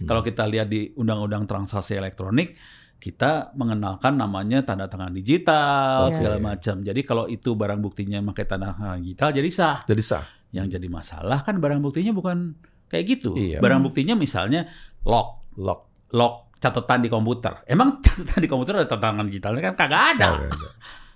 Hmm. 0.00 0.08
Kalau 0.08 0.22
kita 0.22 0.42
lihat 0.44 0.66
di 0.66 0.90
Undang-Undang 0.90 1.46
Transaksi 1.46 1.94
Elektronik, 1.94 2.56
kita 3.02 3.50
mengenalkan 3.58 4.14
namanya 4.14 4.62
tanda 4.62 4.86
tangan 4.86 5.10
digital 5.10 6.06
Oke. 6.06 6.22
segala 6.22 6.38
macam. 6.38 6.86
Jadi 6.86 7.00
kalau 7.02 7.26
itu 7.26 7.58
barang 7.58 7.82
buktinya 7.82 8.22
pakai 8.30 8.46
tanda 8.46 8.70
tangan 8.78 9.02
digital, 9.02 9.34
jadi 9.34 9.48
sah. 9.50 9.78
Jadi 9.82 10.02
sah. 10.06 10.22
Yang 10.54 10.78
jadi 10.78 10.86
masalah 10.86 11.42
kan 11.42 11.58
barang 11.58 11.82
buktinya 11.82 12.14
bukan 12.14 12.54
kayak 12.86 13.04
gitu. 13.18 13.34
Iya. 13.34 13.58
Barang 13.58 13.82
buktinya 13.82 14.14
misalnya 14.14 14.70
lock, 15.02 15.50
Lock. 15.58 15.90
lock 16.14 16.54
catatan 16.62 17.02
di 17.02 17.10
komputer. 17.10 17.66
Emang 17.66 17.98
catatan 18.06 18.38
di 18.38 18.46
komputer 18.46 18.78
ada 18.78 18.86
tanda 18.86 19.02
tangan 19.10 19.26
digitalnya 19.26 19.62
kan 19.66 19.74
kagak 19.74 20.02
ada. 20.14 20.28
Nggak 20.38 20.46
ada. 20.54 20.68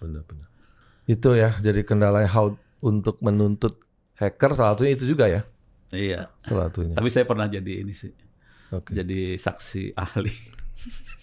Benar-benar. 0.02 0.48
Itu 1.06 1.38
ya 1.38 1.54
jadi 1.62 1.86
kendalanya 1.86 2.26
how 2.26 2.50
untuk 2.82 3.22
menuntut 3.22 3.78
hacker 4.18 4.58
salah 4.58 4.74
satunya 4.74 4.98
itu 4.98 5.06
juga 5.06 5.30
ya. 5.30 5.46
Iya. 5.94 6.34
Salah 6.42 6.66
satunya. 6.66 6.98
Tapi 6.98 7.08
saya 7.14 7.22
pernah 7.30 7.46
jadi 7.46 7.86
ini 7.86 7.94
sih, 7.94 8.10
Oke. 8.74 8.90
jadi 8.90 9.38
saksi 9.38 9.94
ahli. 9.94 10.34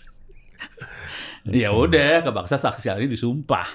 ya 1.64 1.70
udah, 1.74 2.24
kebaksa 2.24 2.60
saksi 2.60 2.88
ahli 2.92 3.06
disumpah. 3.10 3.68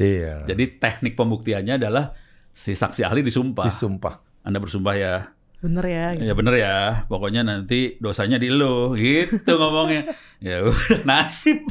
Iya. 0.00 0.48
Jadi 0.48 0.80
teknik 0.80 1.14
pembuktiannya 1.14 1.78
adalah 1.78 2.16
si 2.52 2.74
saksi 2.74 3.06
ahli 3.06 3.22
disumpah. 3.24 3.64
Disumpah. 3.64 4.14
Anda 4.42 4.58
bersumpah 4.58 4.94
ya, 4.98 5.14
Bener 5.62 5.84
ya. 5.86 6.06
gitu. 6.18 6.26
ya 6.26 6.32
bener 6.34 6.54
ya. 6.58 6.78
Pokoknya 7.06 7.46
nanti 7.46 7.94
dosanya 8.02 8.34
di 8.42 8.50
lo, 8.50 8.98
gitu 8.98 9.56
ngomongnya. 9.56 10.10
Ya 10.42 10.58
udah 10.58 11.06
nasib. 11.06 11.62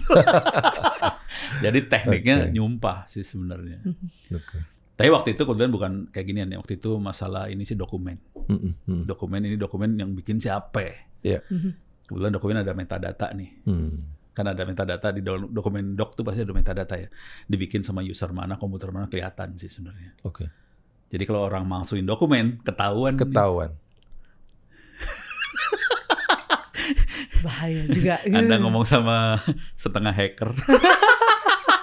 Jadi 1.63 1.91
tekniknya 1.91 2.47
Oke. 2.47 2.55
nyumpah 2.55 3.03
sih 3.11 3.19
sebenarnya. 3.19 3.83
Oke. 4.31 4.63
Tapi 4.95 5.11
waktu 5.11 5.35
itu 5.35 5.43
kemudian 5.43 5.75
bukan 5.75 6.07
kayak 6.07 6.23
ginian 6.23 6.55
ya. 6.55 6.57
Waktu 6.63 6.79
itu 6.79 6.95
masalah 6.95 7.51
ini 7.51 7.67
sih 7.67 7.75
dokumen. 7.75 8.15
Mm. 8.47 9.03
Dokumen 9.03 9.43
ini 9.43 9.59
dokumen 9.59 9.99
yang 9.99 10.15
bikin 10.15 10.39
siapa? 10.39 10.87
Iya. 11.19 11.43
Mhm. 11.51 11.71
Kebetulan 12.07 12.31
dokumen 12.31 12.57
ada 12.63 12.71
metadata 12.71 13.27
nih. 13.35 13.51
Hmm. 13.67 14.07
Kan 14.31 14.47
ada 14.47 14.63
metadata 14.63 15.11
di 15.11 15.19
do- 15.19 15.51
dokumen 15.51 15.95
doc 15.95 16.15
tuh 16.15 16.23
pasti 16.23 16.41
ada 16.43 16.55
metadata 16.55 16.95
ya. 16.95 17.11
Dibikin 17.47 17.83
sama 17.83 17.99
user 17.99 18.31
mana, 18.31 18.55
komputer 18.55 18.89
mana 18.89 19.11
kelihatan 19.11 19.59
sih 19.59 19.67
sebenarnya. 19.67 20.15
Oke. 20.23 20.47
Jadi 21.11 21.23
kalau 21.27 21.43
orang 21.43 21.67
malsuin 21.67 22.07
dokumen, 22.07 22.63
ketahuan. 22.63 23.19
Ketahuan. 23.19 23.75
Bahaya 27.41 27.83
juga. 27.89 28.21
Anda 28.29 28.61
ngomong 28.61 28.85
sama 28.87 29.41
setengah 29.75 30.13
hacker. 30.13 30.55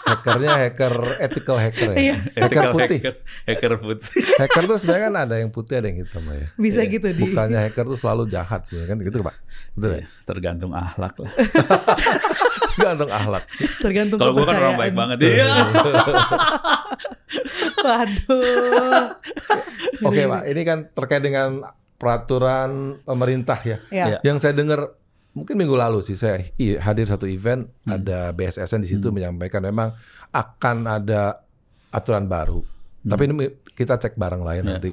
Hackernya 0.09 0.51
hacker 0.57 0.95
ethical 1.21 1.57
hacker 1.61 1.93
ya. 1.93 1.97
Iya. 2.01 2.15
hacker 2.17 2.43
Ethical 2.49 2.71
putih. 2.73 2.99
Hacker, 2.99 3.15
hacker 3.45 3.73
putih. 3.77 4.09
Hacker 4.41 4.65
tuh 4.65 4.77
sebenarnya 4.81 5.05
kan 5.05 5.15
ada 5.21 5.35
yang 5.37 5.51
putih 5.53 5.75
ada 5.77 5.87
yang 5.87 5.99
hitam 6.01 6.25
ya. 6.27 6.49
Bisa 6.57 6.81
Iya. 6.81 6.93
gitu 6.97 7.07
di. 7.13 7.23
Bukannya 7.29 7.61
hacker 7.69 7.85
tuh 7.85 7.99
selalu 7.99 8.25
jahat 8.27 8.65
sebenarnya 8.65 8.89
kan 8.89 8.99
gitu 9.05 9.19
Pak. 9.21 9.37
Betul 9.77 9.91
ya? 9.91 9.97
Iya, 10.01 10.07
Tergantung 10.25 10.73
ahlak 10.73 11.15
lah. 11.21 11.33
Gantung 12.79 13.11
akhlak. 13.11 13.45
Tergantung 13.83 14.19
Kalau 14.23 14.33
gue 14.39 14.47
kan 14.47 14.57
orang 14.57 14.79
baik 14.79 14.95
banget. 14.95 15.17
Iya. 15.21 15.51
Waduh. 17.85 19.05
Oke 20.05 20.23
Pak, 20.25 20.43
ini 20.47 20.63
kan 20.63 20.79
terkait 20.95 21.23
dengan 21.23 21.67
peraturan 21.99 23.03
pemerintah 23.03 23.59
ya. 23.67 23.79
Ya. 23.91 24.19
Yang 24.23 24.47
saya 24.47 24.55
dengar 24.55 24.95
mungkin 25.33 25.55
minggu 25.55 25.73
lalu 25.73 26.01
sih 26.01 26.15
saya 26.15 26.41
hadir 26.79 27.05
satu 27.05 27.25
event 27.25 27.69
ada 27.85 28.31
BSSN 28.31 28.83
di 28.83 28.89
situ 28.89 29.09
menyampaikan 29.09 29.63
memang 29.63 29.93
akan 30.29 30.77
ada 30.85 31.41
aturan 31.89 32.25
baru. 32.25 32.61
Tapi 33.01 33.23
ini 33.25 33.35
kita 33.73 33.97
cek 33.97 34.15
bareng 34.15 34.43
lah 34.43 34.53
ya 34.53 34.61
Ya. 34.61 34.77
nanti 34.77 34.91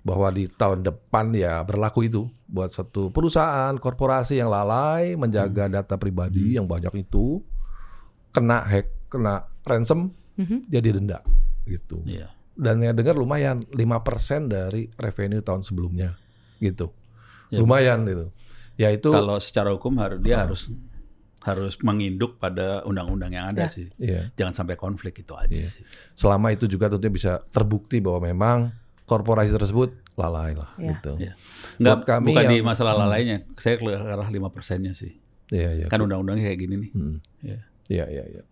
bahwa 0.00 0.30
di 0.30 0.46
tahun 0.46 0.86
depan 0.86 1.34
ya 1.34 1.58
berlaku 1.60 2.06
itu 2.06 2.30
buat 2.46 2.70
satu 2.70 3.10
perusahaan 3.10 3.74
korporasi 3.74 4.38
yang 4.38 4.46
lalai 4.46 5.18
menjaga 5.18 5.66
data 5.66 5.98
pribadi 5.98 6.54
yang 6.54 6.70
banyak 6.70 6.94
itu 6.96 7.42
kena 8.30 8.62
hack, 8.62 8.86
kena 9.08 9.50
ransom 9.64 10.14
Mhm. 10.36 10.68
dia 10.68 10.78
didenda 10.78 11.18
gitu. 11.64 12.04
Iya. 12.06 12.30
Dan 12.54 12.80
yang 12.80 12.94
dengar 12.94 13.12
lumayan 13.12 13.66
5% 13.68 14.46
dari 14.46 14.86
revenue 14.94 15.40
tahun 15.40 15.60
sebelumnya 15.60 16.14
gitu. 16.56 16.92
Ya. 17.46 17.58
lumayan 17.62 18.02
gitu. 18.04 18.26
Ya 18.76 18.88
itu 18.90 19.08
Kalau 19.08 19.36
secara 19.38 19.72
hukum 19.72 19.96
harus 19.96 20.20
dia 20.20 20.36
Ah. 20.36 20.40
harus 20.44 20.68
harus 21.40 21.78
menginduk 21.80 22.36
pada 22.36 22.82
undang-undang 22.82 23.30
yang 23.30 23.46
ada 23.48 23.64
Ya. 23.64 23.68
sih. 23.68 23.86
Iya. 23.96 24.34
Jangan 24.34 24.52
sampai 24.56 24.74
konflik 24.74 25.16
itu 25.16 25.32
aja 25.32 25.48
Iya. 25.48 25.64
sih. 25.64 25.82
selama 26.12 26.50
itu 26.50 26.66
juga 26.66 26.88
tentunya 26.88 27.12
bisa 27.12 27.32
terbukti 27.46 27.98
bahwa 27.98 28.20
memang 28.24 28.58
korporasi 29.04 29.50
tersebut 29.50 29.94
lalai 30.14 30.52
lah 30.52 30.74
Iya. 30.74 30.88
gitu. 30.92 31.12
Iya. 31.16 31.32
Enggak, 31.76 31.96
Buat 31.96 32.08
kami 32.08 32.26
bukan 32.28 32.44
di 32.44 32.56
yang- 32.56 32.66
masalah 32.66 32.92
Hmm. 32.92 33.02
lalainya. 33.02 33.36
Saya 33.54 33.74
ke 33.76 33.84
arah 33.86 34.26
5 34.26 34.48
persennya 34.48 34.90
sih. 34.92 35.14
Iya, 35.48 35.70
iya. 35.74 35.86
Kan 35.86 36.02
undang-undangnya 36.02 36.50
kayak 36.50 36.58
gini 36.58 36.74
nih. 36.76 36.90
Hmm. 36.92 37.16
Iya. 37.40 37.58
Iya, 37.86 38.04
iya, 38.10 38.24
iya. 38.28 38.42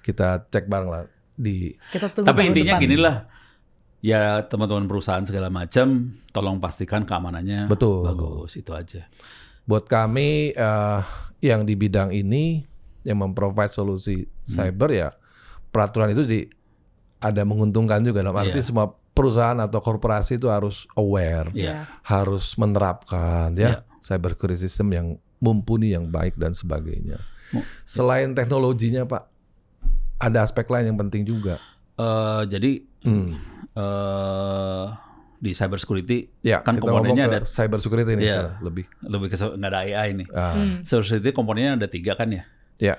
Kita 0.00 0.42
cek 0.44 0.66
bareng 0.66 0.88
lah 0.88 1.04
di 1.32 1.70
Kita 1.92 2.08
tunggu 2.08 2.26
Tapi 2.26 2.40
intinya 2.44 2.74
depan. 2.74 2.82
gini 2.82 2.96
lah. 2.96 3.16
Ya 4.02 4.42
teman-teman 4.42 4.84
perusahaan 4.84 5.22
segala 5.22 5.46
macam, 5.46 6.10
tolong 6.34 6.58
pastikan 6.58 7.06
keamanannya 7.06 7.70
Betul. 7.70 8.02
bagus 8.04 8.54
itu 8.54 8.74
aja. 8.74 9.06
buat 9.62 9.86
kami 9.86 10.50
eh, 10.52 11.00
yang 11.38 11.62
di 11.62 11.78
bidang 11.78 12.10
ini 12.10 12.66
yang 13.02 13.14
memprovide 13.16 13.70
solusi 13.70 14.26
Hmm. 14.26 14.42
cyber 14.42 14.90
ya 14.90 15.08
peraturan 15.70 16.10
itu 16.10 16.26
di 16.26 16.40
ada 17.16 17.46
menguntungkan 17.46 18.02
juga 18.02 18.20
dalam 18.20 18.34
arti 18.34 18.58
Iya. 18.58 18.66
semua 18.66 18.90
perusahaan 19.14 19.54
atau 19.56 19.78
korporasi 19.78 20.34
itu 20.34 20.50
harus 20.50 20.90
aware, 20.92 21.54
Iya. 21.54 21.86
harus 22.02 22.58
menerapkan 22.58 23.54
ya 23.54 23.86
Iya. 23.86 24.00
cyber 24.02 24.34
security 24.34 24.58
system 24.60 24.90
yang 24.90 25.06
mumpuni, 25.38 25.94
yang 25.94 26.10
baik 26.10 26.34
dan 26.34 26.50
sebagainya. 26.50 27.22
Selain 27.84 28.34
teknologinya, 28.34 29.06
Pak, 29.06 29.30
ada 30.18 30.42
aspek 30.42 30.66
lain 30.66 30.90
yang 30.90 30.98
penting 30.98 31.22
juga. 31.22 31.62
Eh, 31.94 32.42
jadi 32.48 32.82
Hmm. 33.02 33.38
Eh 33.74 34.84
di 35.42 35.50
cyber 35.52 35.74
security 35.76 36.30
Ya, 36.40 36.62
Kan 36.62 36.78
kita 36.78 36.86
komponennya 36.86 37.26
ada- 37.26 37.42
cyber 37.42 37.82
security 37.82 38.14
nih 38.14 38.22
Iya. 38.22 38.36
sekarang, 38.38 38.62
lebih. 38.62 38.84
lebih 39.02 39.26
ke 39.26 39.36
nggak 39.36 39.68
ada 39.68 39.80
AI 39.80 40.08
nih. 40.14 40.26
Ah, 40.30 40.54
Hmm. 40.54 40.74
Cyber 40.82 41.02
security 41.02 41.30
komponennya 41.32 41.72
ada 41.76 41.88
tiga 41.88 42.14
kan 42.14 42.30
ya? 42.30 42.46
Ya. 42.78 42.94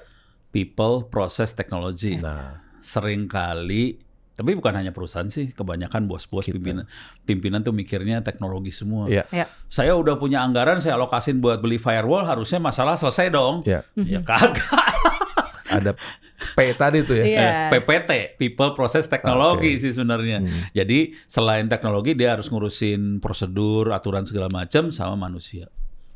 People, 0.52 1.08
process, 1.08 1.52
technology. 1.52 2.18
Nah, 2.18 2.60
Sering 2.80 3.32
kali, 3.32 3.96
tapi 4.34 4.54
bukan 4.54 4.76
hanya 4.76 4.92
perusahaan 4.92 5.24
sih, 5.26 5.50
kebanyakan 5.50 6.04
bos-bos 6.04 6.44
pimpinan 6.44 6.84
pimpinan 7.24 7.64
tuh 7.64 7.72
mikirnya 7.72 8.20
teknologi 8.20 8.70
semua. 8.70 9.08
Iya. 9.08 9.24
Ya. 9.32 9.48
Saya 9.68 9.96
udah 9.96 10.20
punya 10.20 10.44
anggaran, 10.44 10.78
saya 10.78 11.00
alokasin 11.00 11.40
buat 11.40 11.58
beli 11.58 11.80
firewall, 11.80 12.28
harusnya 12.28 12.60
masalah 12.60 13.00
selesai 13.00 13.32
dong. 13.32 13.64
ya 13.64 13.88
Ya 13.96 14.20
kagak. 14.22 14.68
ada 15.72 15.96
P 16.52 16.60
tadi 16.76 17.00
tuh 17.08 17.16
ya. 17.16 17.26
Iya. 17.26 17.40
Eh, 17.40 17.54
PPT, 17.72 18.10
People 18.36 18.76
Process 18.76 19.08
Technology 19.08 19.80
Oke. 19.80 19.82
sih 19.82 19.92
sebenarnya. 19.96 20.44
Hmm. 20.44 20.62
Jadi 20.76 21.16
selain 21.26 21.66
teknologi 21.72 22.14
dia 22.14 22.36
harus 22.36 22.52
ngurusin 22.52 23.24
prosedur, 23.24 23.96
aturan 23.96 24.28
segala 24.28 24.52
macam 24.52 24.92
sama 24.92 25.16
manusia. 25.16 25.72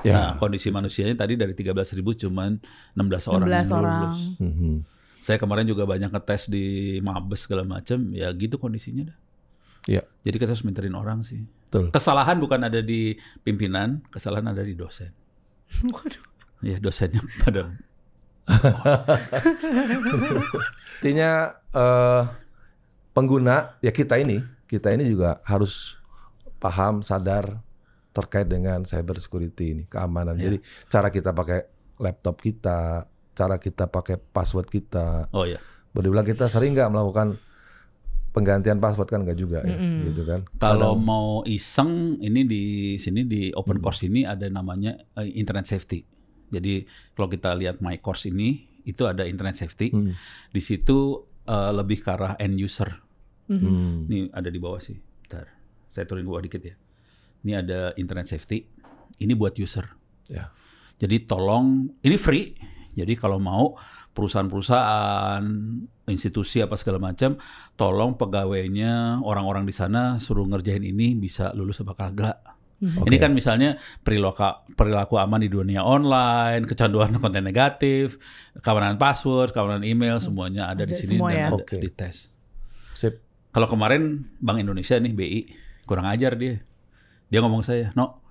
Ya. 0.06 0.14
Nah, 0.14 0.30
kondisi 0.38 0.70
manusianya 0.70 1.18
tadi 1.18 1.34
dari 1.34 1.58
13.000 1.58 1.98
cuman 2.28 2.62
16 2.94 3.34
orang 3.34 3.48
16 3.50 3.58
yang 3.58 3.72
orang. 3.74 3.98
lulus. 3.98 4.20
Mhm. 4.38 4.74
Saya 5.18 5.38
kemarin 5.42 5.66
juga 5.66 5.84
banyak 5.90 6.14
ngetes 6.14 6.48
di 6.48 6.98
Mabes 7.02 7.50
segala 7.50 7.66
macam, 7.66 8.14
ya 8.14 8.30
gitu 8.38 8.62
kondisinya 8.62 9.10
dah. 9.10 9.18
Iya. 9.88 10.04
Jadi 10.22 10.36
kita 10.38 10.52
harus 10.54 10.64
minterin 10.68 10.94
orang 10.94 11.26
sih. 11.26 11.42
Betul. 11.68 11.92
Kesalahan 11.92 12.38
bukan 12.38 12.62
ada 12.64 12.80
di 12.84 13.16
pimpinan, 13.42 14.04
kesalahan 14.12 14.52
ada 14.54 14.62
di 14.62 14.78
dosen. 14.78 15.12
Waduh. 15.96 16.24
Ya 16.62 16.78
dosennya 16.78 17.22
pada 17.44 17.74
Artinya 20.98 21.54
eh, 21.70 22.22
pengguna 23.14 23.78
ya 23.80 23.92
kita 23.92 24.18
ini, 24.18 24.42
kita 24.66 24.92
ini 24.92 25.06
juga 25.06 25.40
harus 25.44 25.96
paham, 26.58 27.02
sadar 27.02 27.62
terkait 28.12 28.46
dengan 28.46 28.82
cyber 28.82 29.18
security 29.18 29.72
ini, 29.72 29.84
keamanan. 29.86 30.36
Ya. 30.36 30.50
Jadi 30.50 30.58
cara 30.90 31.08
kita 31.10 31.30
pakai 31.32 31.60
laptop 31.98 32.42
kita, 32.42 33.06
cara 33.34 33.56
kita 33.58 33.86
pakai 33.86 34.18
password 34.18 34.68
kita. 34.68 35.30
Oh 35.30 35.46
ya. 35.46 35.58
Boleh 35.94 36.10
bilang 36.10 36.26
kita 36.26 36.46
sering 36.48 36.74
nggak 36.74 36.90
melakukan 36.90 37.38
penggantian 38.34 38.78
password 38.78 39.08
kan 39.08 39.22
nggak 39.22 39.36
juga 39.36 39.62
ya, 39.62 39.74
Mm-mm. 39.74 40.10
gitu 40.10 40.22
kan? 40.26 40.40
Kalau 40.58 40.94
Kadang- 40.94 41.04
mau 41.04 41.28
iseng, 41.44 42.16
ini 42.18 42.42
di 42.46 42.64
sini 42.96 43.22
di 43.22 43.50
Hmm. 43.50 43.60
open 43.60 43.78
course 43.82 44.06
ini 44.06 44.24
ada 44.24 44.46
namanya 44.46 44.94
eh, 45.16 45.26
internet 45.34 45.66
safety. 45.66 46.04
Jadi 46.48 46.88
kalau 47.14 47.28
kita 47.28 47.54
lihat 47.56 47.84
my 47.84 48.00
course 48.00 48.28
ini, 48.28 48.66
itu 48.88 49.04
ada 49.04 49.28
internet 49.28 49.60
safety. 49.60 49.92
Hmm. 49.92 50.16
Di 50.52 50.62
situ 50.64 51.28
eh, 51.48 51.72
lebih 51.76 52.04
ke 52.04 52.10
arah 52.10 52.34
end 52.40 52.56
user. 52.56 52.90
Mhm. 53.48 53.60
Hmm. 53.60 53.98
Ini 54.08 54.18
ada 54.32 54.50
di 54.52 54.60
bawah 54.60 54.80
sih. 54.80 54.96
Bentar. 54.96 55.48
Saya 55.92 56.04
turunin 56.08 56.28
bawah 56.28 56.44
dikit 56.44 56.64
ya. 56.64 56.76
Ini 57.44 57.52
ada 57.64 57.80
internet 57.96 58.28
safety. 58.32 58.64
Ini 59.20 59.34
buat 59.36 59.56
user. 59.60 59.88
Ya. 60.28 60.52
Jadi 60.98 61.28
tolong 61.28 61.88
ini 62.04 62.18
free. 62.20 62.58
Jadi 62.98 63.14
kalau 63.14 63.38
mau 63.38 63.78
perusahaan-perusahaan, 64.18 65.46
institusi 66.10 66.66
apa 66.66 66.74
segala 66.74 66.98
macam, 66.98 67.38
tolong 67.78 68.18
pegawainya 68.18 69.22
orang-orang 69.22 69.70
di 69.70 69.74
sana 69.76 70.18
suruh 70.18 70.50
ngerjain 70.50 70.82
ini 70.82 71.14
bisa 71.14 71.54
lulus 71.54 71.86
apa 71.86 71.94
kagak. 71.94 72.57
Mhm. 72.78 73.10
Ini 73.10 73.18
kan 73.18 73.32
misalnya 73.34 73.82
perilaku 74.06 74.70
perilaku 74.78 75.18
aman 75.18 75.42
di 75.42 75.50
dunia 75.50 75.82
online, 75.82 76.62
kecanduan 76.64 77.10
konten 77.24 77.42
negatif, 77.42 78.22
keamanan 78.62 79.02
password, 79.02 79.50
keamanan 79.50 79.82
email, 79.82 80.22
semuanya 80.22 80.70
ada, 80.70 80.86
di 80.86 80.94
sini 80.94 81.18
semua 81.18 81.34
dan 81.34 81.38
ya. 81.38 81.46
ada 81.50 81.58
Oke. 81.58 81.78
di 81.82 81.90
tes. 81.90 82.30
Sip. 82.94 83.18
Kalau 83.50 83.66
kemarin 83.66 84.30
Bank 84.38 84.62
Indonesia 84.62 84.94
nih 84.94 85.10
BI 85.10 85.40
kurang 85.90 86.06
ajar 86.06 86.38
dia. 86.38 86.62
Dia 87.28 87.42
ngomong 87.42 87.66
saya, 87.66 87.90
"No, 87.98 88.22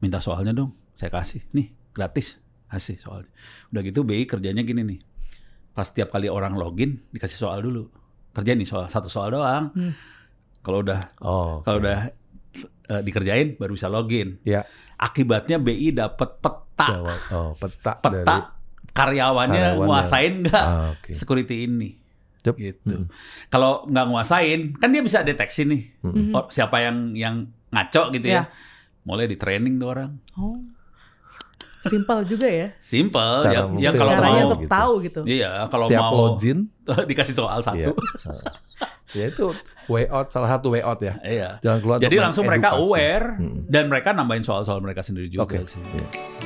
minta 0.00 0.16
soalnya 0.16 0.56
dong." 0.56 0.72
Saya 0.96 1.12
kasih. 1.12 1.44
Nih, 1.52 1.68
gratis. 1.92 2.40
Kasih 2.66 2.96
soalnya. 2.96 3.28
Udah 3.68 3.82
gitu 3.82 4.00
BI 4.00 4.24
kerjanya 4.24 4.64
gini 4.64 4.80
nih. 4.80 5.00
Pas 5.70 5.86
tiap 5.86 6.08
kali 6.08 6.26
orang 6.26 6.56
login 6.56 7.04
dikasih 7.12 7.36
soal 7.36 7.60
dulu. 7.60 7.92
Kerja 8.32 8.56
nih 8.56 8.64
soal 8.64 8.88
satu 8.88 9.12
soal 9.12 9.36
doang. 9.36 9.76
Hmm. 9.76 9.92
Kalau 10.60 10.80
udah 10.80 11.00
Oh. 11.20 11.60
kalau 11.60 11.80
udah 11.80 12.12
eh, 12.90 13.00
dikerjain 13.00 13.54
baru 13.54 13.72
bisa 13.72 13.86
login. 13.86 14.42
Ya. 14.42 14.66
Akibatnya 14.96 15.56
BI 15.56 15.94
dapat 15.94 16.36
peta. 16.36 16.86
Jawab. 16.86 17.18
Oh, 17.30 17.50
peta, 17.54 17.92
Peta 17.94 18.08
dari 18.10 18.26
karyawannya 18.90 19.54
karyawannya. 19.70 19.86
nguasain 19.86 20.34
nggak 20.42 20.66
Ah, 20.66 20.92
oke. 20.92 21.10
security 21.14 21.64
ini. 21.64 21.94
Yup. 22.40 22.56
Gitu. 22.56 23.06
Kalau 23.46 23.84
nggak 23.84 24.06
nguasain, 24.06 24.60
kan 24.74 24.88
dia 24.88 25.00
bisa 25.00 25.20
deteksi 25.20 25.62
nih. 25.62 25.82
Mm-mm. 26.02 26.32
Oh, 26.32 26.48
siapa 26.48 26.80
yang 26.80 27.12
yang 27.12 27.34
ngaco 27.68 28.10
gitu 28.10 28.26
ya. 28.26 28.34
Ya. 28.34 28.42
Mulai 29.00 29.24
di 29.24 29.36
training 29.36 29.76
tuh 29.76 29.88
orang. 29.88 30.10
Oh. 30.34 30.58
Simpel 31.80 32.24
juga 32.24 32.44
ya. 32.44 32.68
Simple 32.78 33.40
Cara 33.40 33.52
yang, 33.54 33.68
yang 33.80 33.94
kalau 33.94 34.12
Caranya 34.12 34.28
mau 34.36 34.46
untuk 34.46 34.60
gitu. 34.60 34.68
tahu 34.70 34.92
gitu. 35.00 35.20
iya, 35.24 35.50
kalau 35.68 35.86
Setiap 35.88 36.02
mau 36.02 36.12
login 36.28 36.58
dikasih 37.08 37.34
soal 37.34 37.58
Iya. 37.58 37.68
satu. 37.88 37.92
Ya 39.12 39.24
itu 39.26 39.50
way 39.86 40.06
out 40.06 40.30
salah 40.30 40.46
satu 40.48 40.70
way 40.70 40.80
out 40.80 40.98
ya. 40.98 41.18
Iya. 41.20 41.48
Jangan 41.60 41.78
keluar 41.82 41.96
Jadi 41.98 42.16
langsung 42.16 42.44
mereka 42.46 42.78
aware 42.78 43.34
Mm. 43.36 43.66
dan 43.66 43.84
mereka 43.86 44.14
nambahin 44.14 44.42
soal-soal 44.42 44.78
mereka 44.78 45.02
sendiri 45.02 45.26
juga 45.26 45.44
Oke. 45.46 45.66
sih. 45.66 45.82
Iya. 45.82 46.39